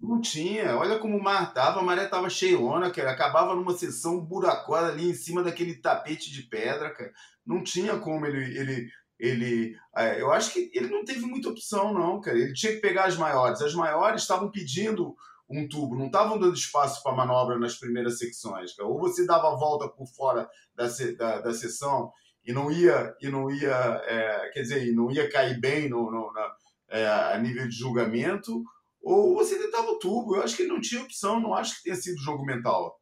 não 0.00 0.20
tinha. 0.20 0.76
Olha 0.76 0.96
como 1.00 1.16
o 1.16 1.22
mar 1.22 1.48
estava, 1.48 1.80
a 1.80 1.82
maré 1.82 2.04
estava 2.04 2.30
cheiona, 2.30 2.92
cara. 2.92 3.10
Acabava 3.10 3.56
numa 3.56 3.76
sessão 3.76 4.24
buracosa 4.24 4.92
ali 4.92 5.10
em 5.10 5.14
cima 5.14 5.42
daquele 5.42 5.74
tapete 5.74 6.30
de 6.30 6.42
pedra, 6.42 6.94
cara. 6.94 7.12
Não 7.44 7.64
tinha 7.64 7.98
como 7.98 8.24
ele. 8.24 8.56
ele, 8.56 8.88
ele 9.18 9.76
é, 9.96 10.20
eu 10.20 10.30
acho 10.30 10.52
que 10.52 10.70
ele 10.72 10.86
não 10.86 11.04
teve 11.04 11.26
muita 11.26 11.48
opção, 11.48 11.92
não, 11.92 12.20
cara. 12.20 12.38
Ele 12.38 12.52
tinha 12.52 12.72
que 12.72 12.80
pegar 12.80 13.06
as 13.06 13.16
maiores. 13.16 13.60
As 13.60 13.74
maiores 13.74 14.22
estavam 14.22 14.48
pedindo 14.48 15.16
um 15.50 15.68
tubo, 15.68 15.98
não 15.98 16.06
estavam 16.06 16.38
dando 16.38 16.54
espaço 16.54 17.02
para 17.02 17.16
manobra 17.16 17.58
nas 17.58 17.74
primeiras 17.74 18.16
secções. 18.16 18.76
Cara. 18.76 18.88
Ou 18.88 18.96
você 18.96 19.26
dava 19.26 19.48
a 19.52 19.56
volta 19.56 19.88
por 19.88 20.06
fora 20.06 20.48
da, 20.76 20.86
da, 21.18 21.40
da 21.40 21.52
sessão 21.52 22.12
e 22.44 22.52
não 22.52 22.70
ia, 22.70 23.14
e 23.20 23.28
não 23.28 23.50
ia 23.50 24.02
é, 24.06 24.50
quer 24.52 24.62
dizer, 24.62 24.92
não 24.92 25.10
ia 25.10 25.30
cair 25.30 25.60
bem 25.60 25.88
no, 25.88 26.10
no 26.10 26.32
na, 26.32 26.54
é, 26.90 27.06
a 27.06 27.38
nível 27.38 27.68
de 27.68 27.74
julgamento, 27.74 28.62
ou 29.00 29.34
você 29.34 29.58
tentava 29.58 29.88
o 29.88 29.98
tubo. 29.98 30.36
Eu 30.36 30.42
acho 30.42 30.56
que 30.56 30.62
ele 30.62 30.72
não 30.72 30.80
tinha 30.80 31.02
opção, 31.02 31.40
não 31.40 31.54
acho 31.54 31.76
que 31.76 31.84
tenha 31.84 31.96
sido 31.96 32.22
jogo 32.22 32.44
mental. 32.44 32.96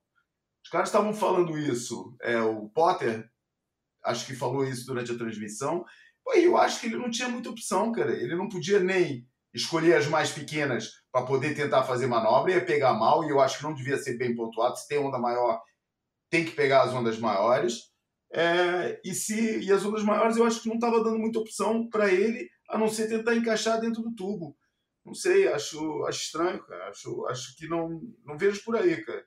Os 0.64 0.70
caras 0.70 0.88
estavam 0.88 1.12
falando 1.12 1.58
isso. 1.58 2.16
É, 2.22 2.40
o 2.40 2.68
Potter, 2.70 3.28
acho 4.04 4.26
que 4.26 4.34
falou 4.34 4.64
isso 4.64 4.86
durante 4.86 5.12
a 5.12 5.18
transmissão. 5.18 5.84
Pô, 6.24 6.32
eu 6.34 6.56
acho 6.56 6.80
que 6.80 6.86
ele 6.86 6.96
não 6.96 7.10
tinha 7.10 7.28
muita 7.28 7.50
opção, 7.50 7.92
cara. 7.92 8.12
Ele 8.12 8.36
não 8.36 8.48
podia 8.48 8.80
nem 8.80 9.26
escolher 9.52 9.94
as 9.94 10.06
mais 10.06 10.30
pequenas 10.30 10.90
para 11.10 11.26
poder 11.26 11.54
tentar 11.54 11.82
fazer 11.82 12.06
manobra, 12.06 12.52
ia 12.52 12.64
pegar 12.64 12.94
mal, 12.94 13.24
e 13.24 13.30
eu 13.30 13.40
acho 13.40 13.58
que 13.58 13.64
não 13.64 13.74
devia 13.74 13.96
ser 13.96 14.16
bem 14.16 14.34
pontuado. 14.34 14.76
Se 14.76 14.86
tem 14.86 14.98
onda 14.98 15.18
maior, 15.18 15.60
tem 16.30 16.44
que 16.44 16.52
pegar 16.52 16.82
as 16.82 16.94
ondas 16.94 17.18
maiores. 17.18 17.89
É, 18.32 19.00
e, 19.04 19.12
se, 19.12 19.60
e 19.60 19.72
as 19.72 19.84
ondas 19.84 20.04
maiores 20.04 20.36
eu 20.36 20.44
acho 20.44 20.62
que 20.62 20.68
não 20.68 20.76
estava 20.76 21.02
dando 21.02 21.18
muita 21.18 21.40
opção 21.40 21.88
para 21.88 22.12
ele 22.12 22.48
a 22.68 22.78
não 22.78 22.88
ser 22.88 23.08
tentar 23.08 23.34
encaixar 23.34 23.80
dentro 23.80 24.02
do 24.02 24.14
tubo. 24.14 24.56
Não 25.04 25.14
sei, 25.14 25.48
acho, 25.48 26.04
acho 26.04 26.20
estranho, 26.20 26.62
cara. 26.64 26.88
Acho, 26.88 27.26
acho 27.26 27.56
que 27.56 27.66
não, 27.66 28.00
não 28.24 28.38
vejo 28.38 28.62
por 28.64 28.76
aí, 28.76 29.02
cara. 29.04 29.24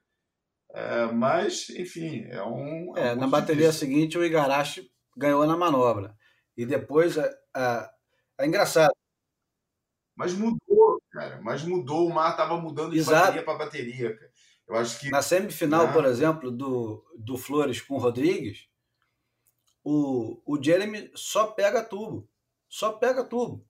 É, 0.73 1.05
mas, 1.11 1.69
enfim, 1.71 2.23
é 2.29 2.41
um. 2.43 2.97
É, 2.97 3.13
um 3.13 3.17
na 3.17 3.27
bateria 3.27 3.67
difícil. 3.67 3.87
seguinte, 3.87 4.17
o 4.17 4.23
Igarashi 4.23 4.89
ganhou 5.17 5.45
na 5.45 5.57
manobra. 5.57 6.15
E 6.55 6.65
depois, 6.65 7.17
é, 7.17 7.29
é, 7.55 7.89
é 8.39 8.47
engraçado. 8.47 8.93
Mas 10.15 10.33
mudou, 10.33 11.01
cara. 11.11 11.41
Mas 11.41 11.63
mudou. 11.63 12.07
O 12.07 12.13
mar 12.13 12.31
estava 12.31 12.57
mudando 12.57 12.91
de 12.91 12.99
Exato. 12.99 13.19
bateria 13.19 13.43
para 13.43 13.57
bateria, 13.57 14.15
cara. 14.15 14.31
Eu 14.67 14.75
acho 14.75 14.99
que. 14.99 15.09
Na 15.09 15.21
semifinal, 15.21 15.91
por 15.91 16.05
exemplo, 16.05 16.49
do, 16.49 17.03
do 17.17 17.37
Flores 17.37 17.81
com 17.81 17.95
o 17.95 17.99
Rodrigues, 17.99 18.67
o, 19.83 20.41
o 20.45 20.61
Jeremy 20.61 21.11
só 21.15 21.47
pega 21.47 21.83
tubo 21.83 22.29
só 22.73 22.91
pega 22.91 23.23
tubo. 23.23 23.63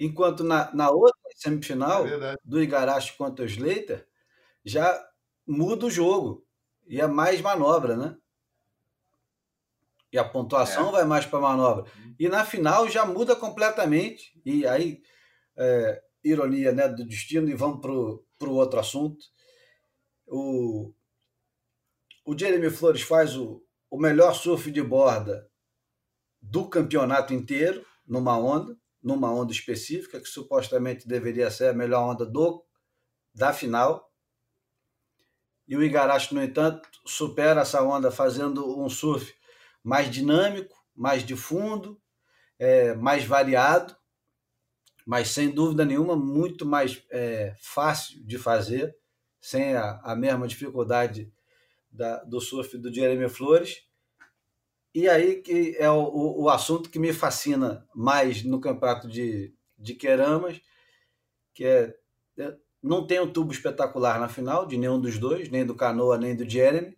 Enquanto 0.00 0.42
na, 0.42 0.74
na 0.74 0.90
outra 0.90 1.20
semifinal, 1.36 2.06
é 2.06 2.36
do 2.42 2.62
Igarashi 2.62 3.14
contra 3.18 3.44
o 3.44 3.46
Slater, 3.46 4.08
já 4.64 5.06
muda 5.46 5.84
o 5.84 5.90
jogo. 5.90 6.46
E 6.86 6.98
é 6.98 7.06
mais 7.06 7.42
manobra, 7.42 7.98
né? 7.98 8.16
E 10.10 10.16
a 10.16 10.24
pontuação 10.24 10.88
é. 10.88 10.92
vai 10.92 11.04
mais 11.04 11.26
para 11.26 11.38
manobra. 11.38 11.84
Uhum. 11.98 12.14
E 12.18 12.30
na 12.30 12.46
final 12.46 12.88
já 12.88 13.04
muda 13.04 13.36
completamente. 13.36 14.40
E 14.42 14.66
aí, 14.66 15.02
é, 15.54 16.02
ironia 16.24 16.72
né, 16.72 16.88
do 16.88 17.04
destino, 17.04 17.50
e 17.50 17.54
vamos 17.54 17.82
para 17.82 18.48
o 18.48 18.54
outro 18.54 18.80
assunto. 18.80 19.22
O, 20.26 20.94
o 22.24 22.38
Jeremy 22.38 22.70
Flores 22.70 23.02
faz 23.02 23.36
o, 23.36 23.63
o 23.94 23.96
melhor 23.96 24.34
surf 24.34 24.72
de 24.72 24.82
borda 24.82 25.48
do 26.42 26.68
campeonato 26.68 27.32
inteiro 27.32 27.86
numa 28.04 28.36
onda, 28.36 28.76
numa 29.00 29.32
onda 29.32 29.52
específica, 29.52 30.20
que 30.20 30.28
supostamente 30.28 31.06
deveria 31.06 31.48
ser 31.48 31.68
a 31.68 31.72
melhor 31.72 32.02
onda 32.02 32.26
do 32.26 32.66
da 33.32 33.52
final. 33.52 34.12
E 35.68 35.76
o 35.76 35.82
Igarashi, 35.82 36.34
no 36.34 36.42
entanto, 36.42 36.88
supera 37.06 37.60
essa 37.60 37.84
onda 37.84 38.10
fazendo 38.10 38.82
um 38.82 38.90
surf 38.90 39.32
mais 39.80 40.10
dinâmico, 40.10 40.74
mais 40.92 41.24
de 41.24 41.36
fundo, 41.36 42.02
é, 42.58 42.94
mais 42.94 43.24
variado, 43.24 43.96
mas 45.06 45.28
sem 45.28 45.50
dúvida 45.50 45.84
nenhuma 45.84 46.16
muito 46.16 46.66
mais 46.66 47.00
é, 47.12 47.54
fácil 47.60 48.26
de 48.26 48.38
fazer, 48.38 48.92
sem 49.40 49.76
a, 49.76 50.00
a 50.02 50.16
mesma 50.16 50.48
dificuldade 50.48 51.32
da, 51.94 52.24
do 52.24 52.40
surf 52.40 52.76
do 52.76 52.92
Jeremy 52.92 53.28
Flores. 53.28 53.86
E 54.92 55.08
aí 55.08 55.40
que 55.40 55.76
é 55.78 55.88
o, 55.90 56.42
o 56.42 56.50
assunto 56.50 56.90
que 56.90 56.98
me 56.98 57.12
fascina 57.12 57.86
mais 57.94 58.42
no 58.44 58.60
campeonato 58.60 59.08
de, 59.08 59.54
de 59.78 59.94
Queramas, 59.94 60.60
que 61.54 61.64
é, 61.64 61.94
é 62.38 62.56
não 62.82 63.06
tem 63.06 63.18
um 63.18 63.32
tubo 63.32 63.50
espetacular 63.50 64.20
na 64.20 64.28
final 64.28 64.66
de 64.66 64.76
nenhum 64.76 65.00
dos 65.00 65.18
dois, 65.18 65.48
nem 65.48 65.64
do 65.64 65.74
Canoa, 65.74 66.18
nem 66.18 66.36
do 66.36 66.48
Jeremy. 66.48 66.96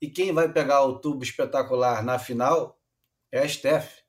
E 0.00 0.10
quem 0.10 0.32
vai 0.32 0.52
pegar 0.52 0.82
o 0.82 0.98
tubo 0.98 1.22
espetacular 1.22 2.02
na 2.02 2.18
final 2.18 2.76
é 3.30 3.38
a 3.38 3.48
Steph. 3.48 4.00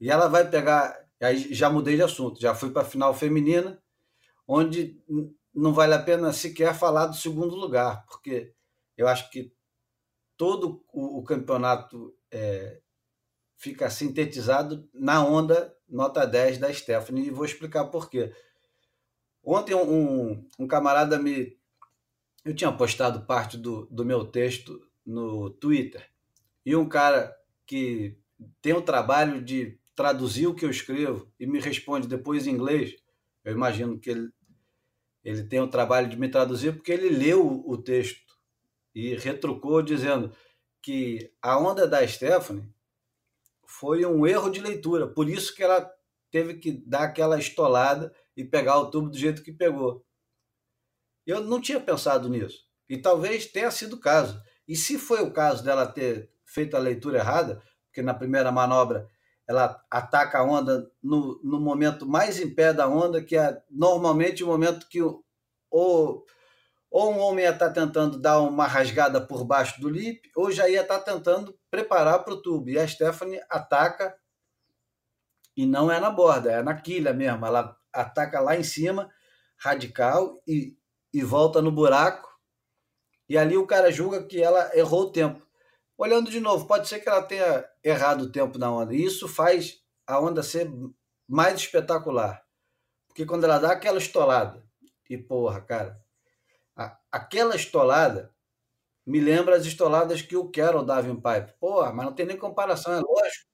E 0.00 0.10
ela 0.10 0.26
vai 0.26 0.48
pegar. 0.48 0.96
Aí 1.20 1.52
já 1.52 1.68
mudei 1.68 1.96
de 1.96 2.02
assunto, 2.02 2.40
já 2.40 2.54
fui 2.54 2.70
para 2.70 2.82
a 2.82 2.86
final 2.86 3.12
feminina, 3.12 3.82
onde 4.48 4.98
não 5.54 5.72
vale 5.72 5.94
a 5.94 6.02
pena 6.02 6.32
sequer 6.32 6.74
falar 6.74 7.06
do 7.06 7.16
segundo 7.16 7.54
lugar, 7.54 8.04
porque 8.06 8.55
eu 8.96 9.08
acho 9.08 9.30
que 9.30 9.52
todo 10.36 10.84
o, 10.92 11.18
o 11.18 11.24
campeonato 11.24 12.16
é, 12.30 12.80
fica 13.56 13.88
sintetizado 13.90 14.88
na 14.92 15.24
onda 15.24 15.74
nota 15.88 16.26
10 16.26 16.58
da 16.58 16.72
Stephanie, 16.72 17.26
e 17.26 17.30
vou 17.30 17.44
explicar 17.44 17.86
por 17.86 18.10
quê. 18.10 18.32
Ontem 19.42 19.74
um, 19.74 20.44
um 20.58 20.66
camarada 20.66 21.18
me. 21.18 21.56
Eu 22.44 22.54
tinha 22.54 22.72
postado 22.72 23.26
parte 23.26 23.56
do, 23.56 23.86
do 23.86 24.04
meu 24.04 24.24
texto 24.24 24.80
no 25.04 25.50
Twitter, 25.50 26.08
e 26.64 26.74
um 26.74 26.88
cara 26.88 27.36
que 27.64 28.18
tem 28.60 28.72
o 28.72 28.82
trabalho 28.82 29.40
de 29.40 29.78
traduzir 29.94 30.46
o 30.46 30.54
que 30.54 30.64
eu 30.64 30.70
escrevo 30.70 31.32
e 31.38 31.46
me 31.46 31.58
responde 31.58 32.06
depois 32.06 32.46
em 32.46 32.50
inglês, 32.50 32.96
eu 33.44 33.52
imagino 33.52 33.98
que 33.98 34.10
ele, 34.10 34.28
ele 35.24 35.44
tem 35.44 35.60
o 35.60 35.68
trabalho 35.68 36.08
de 36.08 36.16
me 36.16 36.28
traduzir 36.28 36.74
porque 36.74 36.92
ele 36.92 37.08
leu 37.08 37.64
o 37.66 37.78
texto 37.78 38.25
e 38.96 39.14
retrucou 39.14 39.82
dizendo 39.82 40.32
que 40.80 41.30
a 41.42 41.58
onda 41.58 41.86
da 41.86 42.06
Stephanie 42.08 42.66
foi 43.66 44.06
um 44.06 44.26
erro 44.26 44.48
de 44.48 44.58
leitura, 44.58 45.06
por 45.06 45.28
isso 45.28 45.54
que 45.54 45.62
ela 45.62 45.92
teve 46.30 46.54
que 46.54 46.72
dar 46.72 47.02
aquela 47.02 47.38
estolada 47.38 48.10
e 48.34 48.42
pegar 48.42 48.78
o 48.78 48.90
tubo 48.90 49.10
do 49.10 49.18
jeito 49.18 49.42
que 49.42 49.52
pegou. 49.52 50.02
Eu 51.26 51.42
não 51.42 51.60
tinha 51.60 51.78
pensado 51.78 52.26
nisso. 52.30 52.64
E 52.88 52.96
talvez 52.96 53.44
tenha 53.44 53.70
sido 53.70 53.96
o 53.96 54.00
caso. 54.00 54.40
E 54.66 54.74
se 54.74 54.98
foi 54.98 55.22
o 55.22 55.32
caso 55.32 55.62
dela 55.62 55.86
ter 55.86 56.30
feito 56.46 56.74
a 56.74 56.80
leitura 56.80 57.18
errada, 57.18 57.62
porque 57.86 58.00
na 58.00 58.14
primeira 58.14 58.50
manobra 58.50 59.10
ela 59.46 59.84
ataca 59.90 60.38
a 60.38 60.44
onda 60.44 60.90
no, 61.02 61.38
no 61.44 61.60
momento 61.60 62.06
mais 62.06 62.40
em 62.40 62.48
pé 62.48 62.72
da 62.72 62.88
onda, 62.88 63.22
que 63.22 63.36
é 63.36 63.60
normalmente 63.70 64.42
o 64.42 64.46
momento 64.46 64.88
que 64.88 65.02
o, 65.02 65.22
ou, 65.70 66.24
ou 66.90 67.12
um 67.12 67.18
homem 67.18 67.44
ia 67.44 67.50
estar 67.50 67.70
tentando 67.70 68.18
dar 68.18 68.40
uma 68.40 68.66
rasgada 68.66 69.20
por 69.20 69.44
baixo 69.44 69.80
do 69.80 69.88
lip, 69.88 70.30
ou 70.36 70.50
já 70.50 70.68
ia 70.68 70.82
estar 70.82 71.00
tentando 71.00 71.58
preparar 71.70 72.24
para 72.24 72.34
o 72.34 72.40
tubo. 72.40 72.70
E 72.70 72.78
a 72.78 72.86
Stephanie 72.86 73.40
ataca, 73.50 74.16
e 75.56 75.66
não 75.66 75.90
é 75.90 75.98
na 75.98 76.10
borda, 76.10 76.52
é 76.52 76.62
na 76.62 76.74
quilha 76.80 77.12
mesmo. 77.12 77.44
Ela 77.44 77.76
ataca 77.92 78.40
lá 78.40 78.56
em 78.56 78.62
cima, 78.62 79.10
radical, 79.58 80.42
e, 80.46 80.76
e 81.12 81.22
volta 81.22 81.60
no 81.60 81.72
buraco. 81.72 82.28
E 83.28 83.36
ali 83.36 83.56
o 83.56 83.66
cara 83.66 83.90
julga 83.90 84.22
que 84.22 84.40
ela 84.40 84.70
errou 84.76 85.02
o 85.02 85.12
tempo. 85.12 85.44
Olhando 85.98 86.30
de 86.30 86.40
novo, 86.40 86.66
pode 86.66 86.88
ser 86.88 87.00
que 87.00 87.08
ela 87.08 87.22
tenha 87.22 87.64
errado 87.82 88.22
o 88.22 88.32
tempo 88.32 88.58
da 88.58 88.70
onda. 88.70 88.94
E 88.94 89.02
isso 89.02 89.26
faz 89.26 89.80
a 90.06 90.20
onda 90.20 90.42
ser 90.42 90.70
mais 91.26 91.60
espetacular. 91.60 92.44
Porque 93.08 93.24
quando 93.24 93.44
ela 93.44 93.58
dá 93.58 93.72
aquela 93.72 93.98
estolada, 93.98 94.62
e 95.08 95.16
porra, 95.16 95.60
cara, 95.62 95.98
aquela 97.10 97.56
estolada 97.56 98.34
me 99.06 99.20
lembra 99.20 99.56
as 99.56 99.64
estoladas 99.64 100.20
que 100.20 100.36
o 100.36 100.50
Carol 100.50 100.84
dava 100.84 101.08
em 101.08 101.14
Pipe. 101.14 101.58
Porra, 101.60 101.92
mas 101.92 102.06
não 102.06 102.12
tem 102.12 102.26
nem 102.26 102.36
comparação, 102.36 102.92
é 102.92 103.00
lógico. 103.00 103.46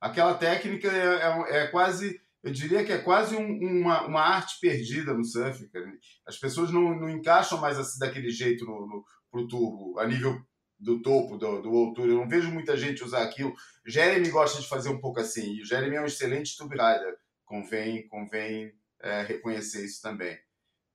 Aquela 0.00 0.34
técnica 0.34 0.88
é, 0.88 1.56
é, 1.56 1.64
é 1.64 1.66
quase 1.68 2.20
eu 2.42 2.50
diria 2.50 2.84
que 2.84 2.90
é 2.90 2.98
quase 2.98 3.36
um, 3.36 3.58
uma, 3.60 4.04
uma 4.06 4.20
arte 4.20 4.58
perdida 4.60 5.14
no 5.14 5.24
surf. 5.24 5.68
Cara. 5.68 5.92
As 6.26 6.36
pessoas 6.36 6.72
não, 6.72 6.98
não 6.98 7.08
encaixam 7.08 7.58
mais 7.58 7.78
assim, 7.78 7.98
daquele 8.00 8.30
jeito 8.30 8.64
no, 8.64 8.86
no, 8.86 9.04
pro 9.30 9.46
tubo, 9.46 9.98
a 9.98 10.06
nível 10.06 10.42
do 10.78 11.00
topo, 11.00 11.36
do, 11.36 11.62
do 11.62 11.70
altura. 11.70 12.10
Eu 12.10 12.16
não 12.16 12.28
vejo 12.28 12.50
muita 12.50 12.76
gente 12.76 13.04
usar 13.04 13.22
aquilo. 13.22 13.54
Jeremy 13.86 14.28
gosta 14.28 14.60
de 14.60 14.68
fazer 14.68 14.88
um 14.88 15.00
pouco 15.00 15.20
assim, 15.20 15.54
e 15.54 15.62
o 15.62 15.64
Jeremy 15.64 15.96
é 15.96 16.00
um 16.02 16.06
excelente 16.06 16.56
tube 16.56 16.72
rider. 16.76 17.16
Convém, 17.44 18.08
convém 18.08 18.72
é, 19.00 19.22
reconhecer 19.22 19.84
isso 19.84 20.02
também. 20.02 20.36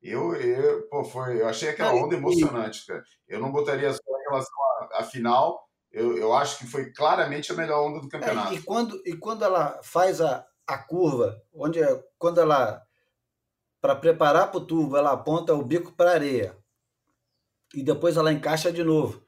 Eu, 0.02 0.36
eu, 0.36 0.88
pô, 0.90 1.04
foi, 1.04 1.42
eu 1.42 1.48
achei 1.48 1.70
aquela 1.70 1.94
onda 1.94 2.16
emocionante, 2.16 2.86
cara. 2.86 3.04
Eu 3.28 3.40
não 3.40 3.52
botaria 3.52 3.92
só 3.92 4.00
em 4.00 4.30
relação 4.30 4.54
à, 4.64 5.00
à 5.00 5.04
final, 5.04 5.68
eu, 5.92 6.18
eu 6.18 6.34
acho 6.34 6.60
que 6.60 6.68
foi 6.68 6.92
claramente 6.92 7.52
a 7.52 7.56
melhor 7.56 7.88
onda 7.88 8.02
do 8.02 8.10
campeonato. 8.10 8.54
É, 8.54 8.58
e, 8.58 8.62
quando, 8.62 9.02
e 9.06 9.16
quando 9.16 9.44
ela 9.44 9.82
faz 9.82 10.22
a, 10.22 10.46
a 10.68 10.78
curva, 10.78 11.42
onde 11.54 11.82
é, 11.82 12.04
quando 12.18 12.40
ela, 12.40 12.82
para 13.82 13.96
preparar 13.96 14.52
para 14.52 14.60
o 14.60 14.66
tubo, 14.66 14.98
ela 14.98 15.14
aponta 15.14 15.54
o 15.54 15.66
bico 15.66 15.94
para 15.94 16.12
a 16.12 16.14
areia 16.14 16.58
e 17.74 17.84
depois 17.84 18.18
ela 18.18 18.32
encaixa 18.32 18.72
de 18.72 18.84
novo. 18.84 19.26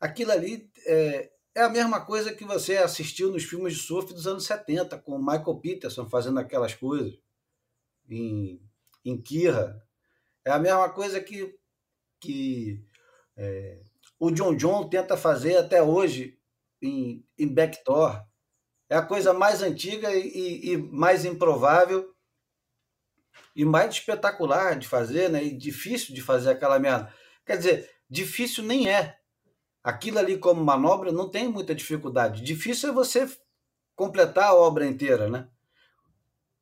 Aquilo 0.00 0.32
ali 0.32 0.70
é, 0.86 1.30
é 1.54 1.62
a 1.62 1.68
mesma 1.68 2.00
coisa 2.04 2.32
que 2.32 2.44
você 2.44 2.78
assistiu 2.78 3.30
nos 3.30 3.44
filmes 3.44 3.74
de 3.74 3.80
surf 3.80 4.14
dos 4.14 4.26
anos 4.26 4.44
70, 4.46 4.98
com 4.98 5.16
o 5.16 5.18
Michael 5.18 5.60
Peterson 5.60 6.08
fazendo 6.08 6.38
aquelas 6.38 6.74
coisas 6.74 7.18
em, 8.08 8.62
em 9.08 9.20
Kira. 9.20 9.82
É 10.44 10.50
a 10.50 10.58
mesma 10.58 10.88
coisa 10.90 11.20
que, 11.20 11.54
que 12.20 12.84
é, 13.36 13.80
o 14.18 14.30
John 14.30 14.54
John 14.56 14.88
tenta 14.88 15.16
fazer 15.16 15.56
até 15.56 15.82
hoje 15.82 16.38
em, 16.82 17.24
em 17.38 17.52
Backdoor. 17.52 18.22
É 18.88 18.96
a 18.96 19.02
coisa 19.02 19.32
mais 19.32 19.62
antiga 19.62 20.14
e, 20.14 20.72
e, 20.72 20.76
mais 20.76 21.24
improvável 21.24 22.14
e 23.54 23.64
mais 23.64 23.94
espetacular 23.94 24.78
de 24.78 24.88
fazer, 24.88 25.28
né? 25.28 25.44
E 25.44 25.56
difícil 25.56 26.14
de 26.14 26.22
fazer 26.22 26.50
aquela 26.50 26.78
merda. 26.78 27.12
Quer 27.44 27.58
dizer, 27.58 27.90
difícil 28.08 28.64
nem 28.64 28.88
é. 28.88 29.18
Aquilo 29.84 30.18
ali 30.18 30.38
como 30.38 30.64
manobra 30.64 31.12
não 31.12 31.28
tem 31.30 31.48
muita 31.48 31.74
dificuldade. 31.74 32.42
Difícil 32.42 32.90
é 32.90 32.92
você 32.92 33.28
completar 33.94 34.48
a 34.48 34.54
obra 34.54 34.86
inteira, 34.86 35.28
né? 35.28 35.48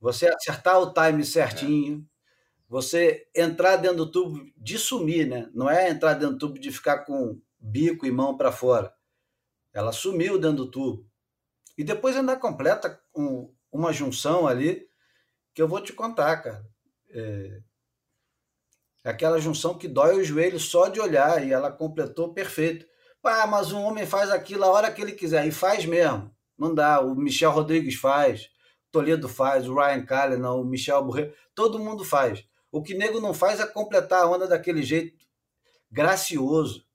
Você 0.01 0.29
acertar 0.29 0.81
o 0.81 0.93
time 0.93 1.25
certinho, 1.25 2.07
você 2.69 3.29
entrar 3.35 3.77
dentro 3.77 3.99
do 3.99 4.11
tubo 4.11 4.45
de 4.57 4.79
sumir, 4.79 5.27
né? 5.27 5.49
Não 5.55 5.71
é 5.71 5.89
entrar 5.91 6.15
dentro 6.15 6.35
do 6.35 6.39
tubo 6.39 6.59
de 6.59 6.71
ficar 6.71 7.01
com 7.05 7.41
bico 7.59 8.07
e 8.07 8.11
mão 8.11 8.37
para 8.37 8.53
fora. 8.53 8.93
Ela 9.73 9.93
sumiu 9.93 10.39
dentro 10.39 10.59
do 10.59 10.71
tubo. 10.71 11.07
E 11.77 11.85
depois 11.85 12.17
ainda 12.17 12.37
completa 12.37 13.01
um, 13.15 13.53
uma 13.71 13.93
junção 13.93 14.47
ali 14.47 14.89
que 15.55 15.63
eu 15.63 15.69
vou 15.69 15.81
te 15.81 15.93
contar, 15.93 16.37
cara. 16.39 16.67
É, 17.11 17.61
é 19.05 19.11
aquela 19.11 19.41
junção 19.41 19.79
que 19.79 19.87
dói 19.87 20.19
o 20.19 20.25
joelho 20.25 20.59
só 20.59 20.89
de 20.89 21.01
olhar 21.01 21.47
e 21.47 21.53
ela 21.53 21.71
completou 21.71 22.33
perfeito. 22.33 22.87
Ah, 23.23 23.47
mas 23.47 23.73
um 23.73 23.83
homem 23.83 24.07
faz 24.07 24.31
aquilo 24.31 24.65
a 24.65 24.71
hora 24.71 24.91
que 24.91 25.03
ele 25.03 25.13
quiser 25.13 25.47
e 25.47 25.53
faz 25.53 25.85
mesmo. 25.85 26.31
Não 26.57 26.75
dá. 26.75 27.01
O 27.01 27.15
Michel 27.15 27.51
Rodrigues 27.51 27.97
faz, 27.97 28.49
Toledo 28.91 29.29
faz, 29.29 29.69
o 29.69 29.75
Ryan 29.75 30.05
Callinan, 30.05 30.53
o 30.53 30.65
Michel 30.65 31.05
Burre, 31.05 31.33
todo 31.55 31.79
mundo 31.79 32.05
faz. 32.05 32.45
O 32.77 32.83
que 32.83 32.93
nego 32.93 33.21
não 33.21 33.33
faz 33.33 33.59
é 33.59 33.67
completar 33.67 34.23
a 34.23 34.29
onda 34.29 34.47
daquele 34.47 34.83
jeito 34.83 35.27
gracioso, 35.91 36.87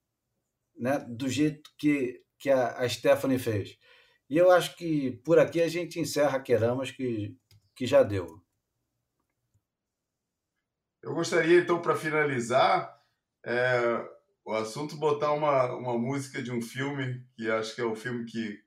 né? 0.77 0.99
do 1.09 1.27
jeito 1.27 1.71
que, 1.75 2.23
que 2.37 2.51
a, 2.51 2.77
a 2.77 2.87
Stephanie 2.87 3.39
fez. 3.39 3.79
E 4.29 4.37
eu 4.37 4.51
acho 4.51 4.75
que 4.75 5.13
por 5.25 5.39
aqui 5.39 5.59
a 5.59 5.67
gente 5.67 5.99
encerra 5.99 6.39
Queramos, 6.39 6.91
que, 6.91 7.35
que 7.75 7.87
já 7.87 8.03
deu. 8.03 8.27
Eu 11.01 11.15
gostaria, 11.15 11.59
então, 11.59 11.81
para 11.81 11.95
finalizar, 11.95 12.95
é, 13.43 14.07
o 14.45 14.53
assunto 14.53 14.95
botar 14.97 15.31
uma, 15.31 15.73
uma 15.75 15.97
música 15.97 16.43
de 16.43 16.51
um 16.51 16.61
filme, 16.61 17.25
que 17.35 17.49
acho 17.49 17.73
que 17.73 17.81
é 17.81 17.85
o 17.85 17.95
filme 17.95 18.23
que 18.25 18.63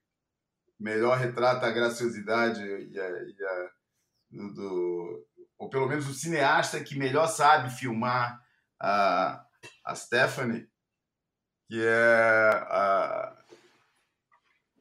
melhor 0.81 1.17
retrata 1.17 1.65
a 1.65 1.71
graciosidade 1.71 2.61
e 2.61 2.99
a, 2.99 3.09
e 3.09 3.37
a 3.45 3.71
do, 4.33 4.53
do, 4.53 5.27
ou 5.65 5.71
pelo 5.71 5.89
menos 5.89 6.07
o 6.07 6.13
cineasta 6.13 6.85
que 6.85 6.95
melhor 6.95 7.27
sabe 7.27 7.71
filmar 7.71 8.39
a, 8.79 9.43
a 9.83 9.95
Stephanie, 9.95 10.69
que 11.67 11.83
é 11.83 12.51
a, 12.69 13.45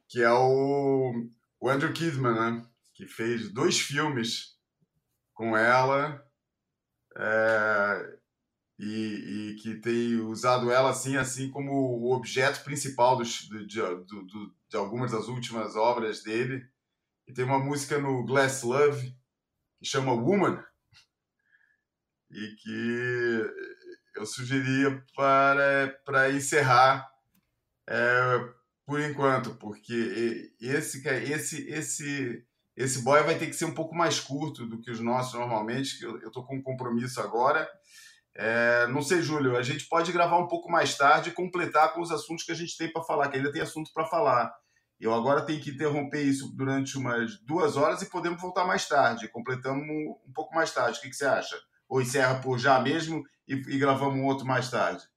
que 0.10 0.22
é 0.22 0.30
o, 0.30 1.30
o 1.60 1.70
Andrew 1.70 1.94
Kidman, 1.94 2.34
né? 2.34 2.68
que 2.94 3.08
fez 3.08 3.52
dois 3.52 3.80
filmes 3.80 4.58
com 5.34 5.56
ela 5.56 6.22
é, 7.16 8.20
e, 8.78 9.54
e, 9.54 9.56
que 9.62 9.76
tem 9.76 10.20
usado 10.20 10.70
ela 10.70 10.90
assim, 10.90 11.16
assim 11.16 11.50
como 11.50 11.72
o 11.72 12.14
objeto 12.14 12.62
principal 12.66 13.16
dos, 13.16 13.48
de, 13.48 13.66
de, 13.66 13.80
de, 14.06 14.52
de 14.70 14.76
algumas 14.76 15.14
das 15.14 15.30
últimas 15.30 15.78
obras 15.78 16.24
dele. 16.24 16.68
E 17.26 17.34
tem 17.34 17.46
uma 17.46 17.58
música 17.58 17.98
no 17.98 18.26
Glass 18.26 18.64
Love 18.64 19.16
que 19.80 19.86
chama 19.86 20.12
Woman 20.12 20.62
e 22.34 22.56
que 22.56 23.44
eu 24.16 24.26
sugeria 24.26 25.04
para, 25.16 26.00
para 26.06 26.32
encerrar 26.32 27.08
é, 27.88 28.50
por 28.86 29.00
enquanto, 29.00 29.56
porque 29.56 30.52
esse 30.60 31.08
esse 31.08 31.70
esse 31.70 32.46
esse 32.76 33.04
boy 33.04 33.22
vai 33.24 33.38
ter 33.38 33.48
que 33.48 33.54
ser 33.54 33.66
um 33.66 33.74
pouco 33.74 33.96
mais 33.96 34.20
curto 34.20 34.66
do 34.66 34.82
que 34.82 34.92
os 34.92 35.00
nossos 35.00 35.34
normalmente, 35.34 35.98
que 36.00 36.06
eu 36.06 36.18
estou 36.28 36.46
com 36.46 36.58
um 36.58 36.62
compromisso 36.62 37.22
agora. 37.22 37.70
É, 38.36 38.88
não 38.88 39.02
sei, 39.02 39.22
Júlio, 39.22 39.56
a 39.56 39.62
gente 39.62 39.86
pode 39.88 40.12
gravar 40.12 40.40
um 40.40 40.48
pouco 40.48 40.72
mais 40.72 40.98
tarde 40.98 41.30
e 41.30 41.34
completar 41.34 41.94
com 41.94 42.02
os 42.02 42.12
assuntos 42.12 42.44
que 42.44 42.52
a 42.52 42.56
gente 42.56 42.76
tem 42.76 42.92
para 42.92 43.04
falar, 43.04 43.30
que 43.30 43.38
ainda 43.38 43.52
tem 43.52 43.62
assunto 43.62 43.92
para 43.94 44.06
falar. 44.06 44.52
Eu 45.00 45.14
agora 45.14 45.46
tenho 45.46 45.62
que 45.62 45.70
interromper 45.70 46.24
isso 46.24 46.52
durante 46.56 46.98
umas 46.98 47.38
duas 47.42 47.78
horas 47.78 48.02
e 48.02 48.10
podemos 48.10 48.42
voltar 48.42 48.66
mais 48.66 48.88
tarde. 48.88 49.28
Completamos 49.28 49.84
um 49.86 50.34
pouco 50.34 50.56
mais 50.56 50.74
tarde. 50.74 50.98
O 50.98 51.02
que, 51.02 51.10
que 51.10 51.16
você 51.16 51.26
acha? 51.26 51.56
Ou 51.88 52.02
encerra 52.02 52.42
por 52.42 52.58
já 52.58 52.80
mesmo 52.80 53.24
e, 53.48 53.54
e 53.54 53.78
gravamos 53.78 54.20
um 54.20 54.26
outro 54.26 54.46
mais 54.46 54.70
tarde? 54.70 55.08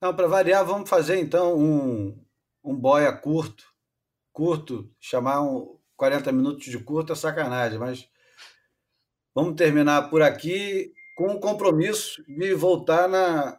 Não, 0.00 0.14
para 0.14 0.26
variar, 0.26 0.64
vamos 0.64 0.88
fazer 0.88 1.18
então 1.18 1.58
um, 1.58 2.22
um 2.62 2.74
boia 2.76 3.12
curto. 3.12 3.64
Curto, 4.32 4.90
chamar 5.00 5.40
um 5.42 5.78
40 5.96 6.30
minutos 6.30 6.66
de 6.66 6.78
curto 6.78 7.12
é 7.12 7.16
sacanagem, 7.16 7.78
mas 7.78 8.08
vamos 9.34 9.56
terminar 9.56 10.10
por 10.10 10.20
aqui 10.20 10.92
com 11.16 11.28
o 11.28 11.40
compromisso 11.40 12.22
de 12.28 12.54
voltar 12.54 13.08
na. 13.08 13.58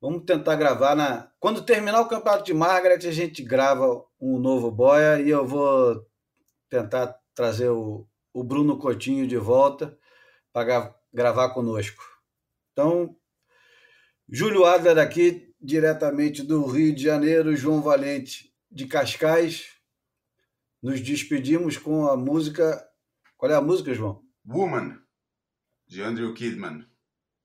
Vamos 0.00 0.24
tentar 0.26 0.56
gravar 0.56 0.94
na. 0.94 1.32
Quando 1.40 1.64
terminar 1.64 2.02
o 2.02 2.08
campeonato 2.08 2.44
de 2.44 2.52
Margaret, 2.52 3.08
a 3.08 3.10
gente 3.10 3.42
grava 3.42 4.04
um 4.20 4.38
novo 4.38 4.70
boia 4.70 5.20
e 5.20 5.30
eu 5.30 5.46
vou 5.46 6.06
tentar 6.68 7.18
trazer 7.34 7.70
o, 7.70 8.06
o 8.34 8.44
Bruno 8.44 8.78
Coutinho 8.78 9.26
de 9.26 9.38
volta 9.38 9.98
para 10.56 10.96
gravar 11.12 11.50
conosco. 11.50 12.02
Então, 12.72 13.14
Júlio 14.26 14.64
Adler 14.64 14.96
aqui, 14.96 15.54
diretamente 15.60 16.42
do 16.42 16.64
Rio 16.64 16.94
de 16.94 17.02
Janeiro, 17.02 17.54
João 17.54 17.82
Valente 17.82 18.54
de 18.70 18.86
Cascais. 18.86 19.66
nos 20.82 21.00
despedimos 21.02 21.76
com 21.76 22.08
a 22.08 22.16
música. 22.16 22.82
Qual 23.36 23.52
é 23.52 23.54
a 23.54 23.60
música, 23.60 23.92
João? 23.92 24.22
Woman, 24.46 24.98
de 25.86 26.00
Andrew 26.00 26.32
Kidman. 26.32 26.86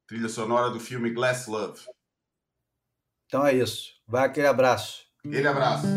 Trilha 0.07 0.29
sonora 0.29 0.69
do 0.69 0.79
filme 0.79 1.09
Glass 1.09 1.47
Love. 1.47 1.81
Então 3.25 3.45
é 3.45 3.53
isso. 3.53 3.91
Vai 4.07 4.25
aquele 4.25 4.47
abraço. 4.47 5.05
Aquele 5.25 5.47
abraço. 5.47 5.87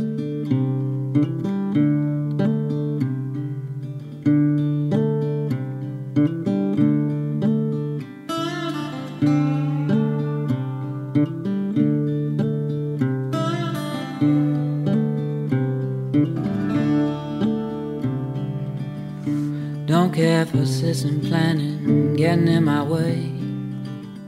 And 20.27 21.23
planning 21.23 22.15
getting 22.17 22.49
in 22.49 22.65
my 22.65 22.83
way. 22.83 23.31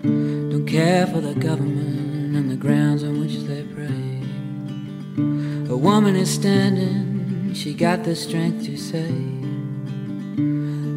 Don't 0.03 0.67
care 0.67 1.07
for 1.07 1.23
the 1.23 1.35
government 1.35 2.37
and 2.37 2.51
the 2.51 2.57
grounds 2.57 3.03
on 3.03 3.19
which 3.19 3.37
they 3.45 3.63
pray. 3.75 4.21
A 5.71 5.77
woman 5.77 6.15
is 6.15 6.33
standing, 6.33 7.55
she 7.55 7.73
got 7.73 8.05
the 8.05 8.15
strength 8.15 8.67
to 8.67 8.77
say, 8.77 9.09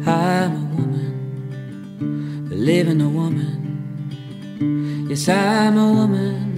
I'm 0.06 0.52
a 0.54 0.66
woman, 0.76 2.46
believe 2.48 2.88
in 2.88 3.00
a 3.00 3.08
woman. 3.08 3.56
Yes, 5.08 5.28
I'm 5.30 5.78
a 5.78 5.92
woman, 5.92 6.49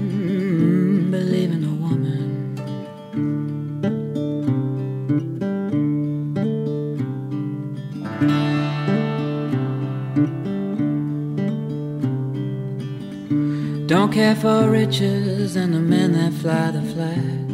for 14.43 14.70
riches 14.70 15.55
and 15.55 15.72
the 15.72 15.78
men 15.78 16.12
that 16.14 16.32
fly 16.32 16.72
the 16.72 16.82
flag. 16.93 17.49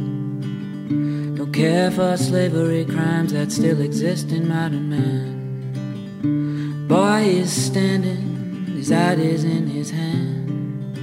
Don't 1.36 1.52
care 1.52 1.90
for 1.90 2.16
slavery 2.16 2.86
crimes 2.86 3.34
that 3.34 3.52
still 3.52 3.82
exist 3.82 4.30
in 4.30 4.48
modern 4.48 4.88
man. 4.88 6.86
Boy 6.88 7.24
is 7.24 7.52
standing, 7.52 8.64
his 8.74 8.90
ideas 8.90 9.44
in 9.44 9.66
his 9.66 9.90
hand, 9.90 10.96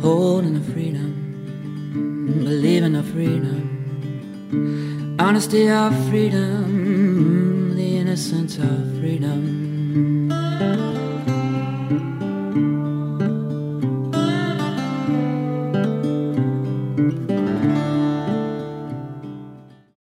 holding 0.00 0.54
the 0.54 0.72
freedom, 0.72 2.44
believing 2.44 2.92
the 2.92 3.02
freedom, 3.02 5.16
honesty 5.18 5.68
of 5.68 5.92
freedom, 6.08 7.74
the 7.74 7.96
innocence 7.96 8.58
of 8.58 9.00
freedom. 9.00 9.66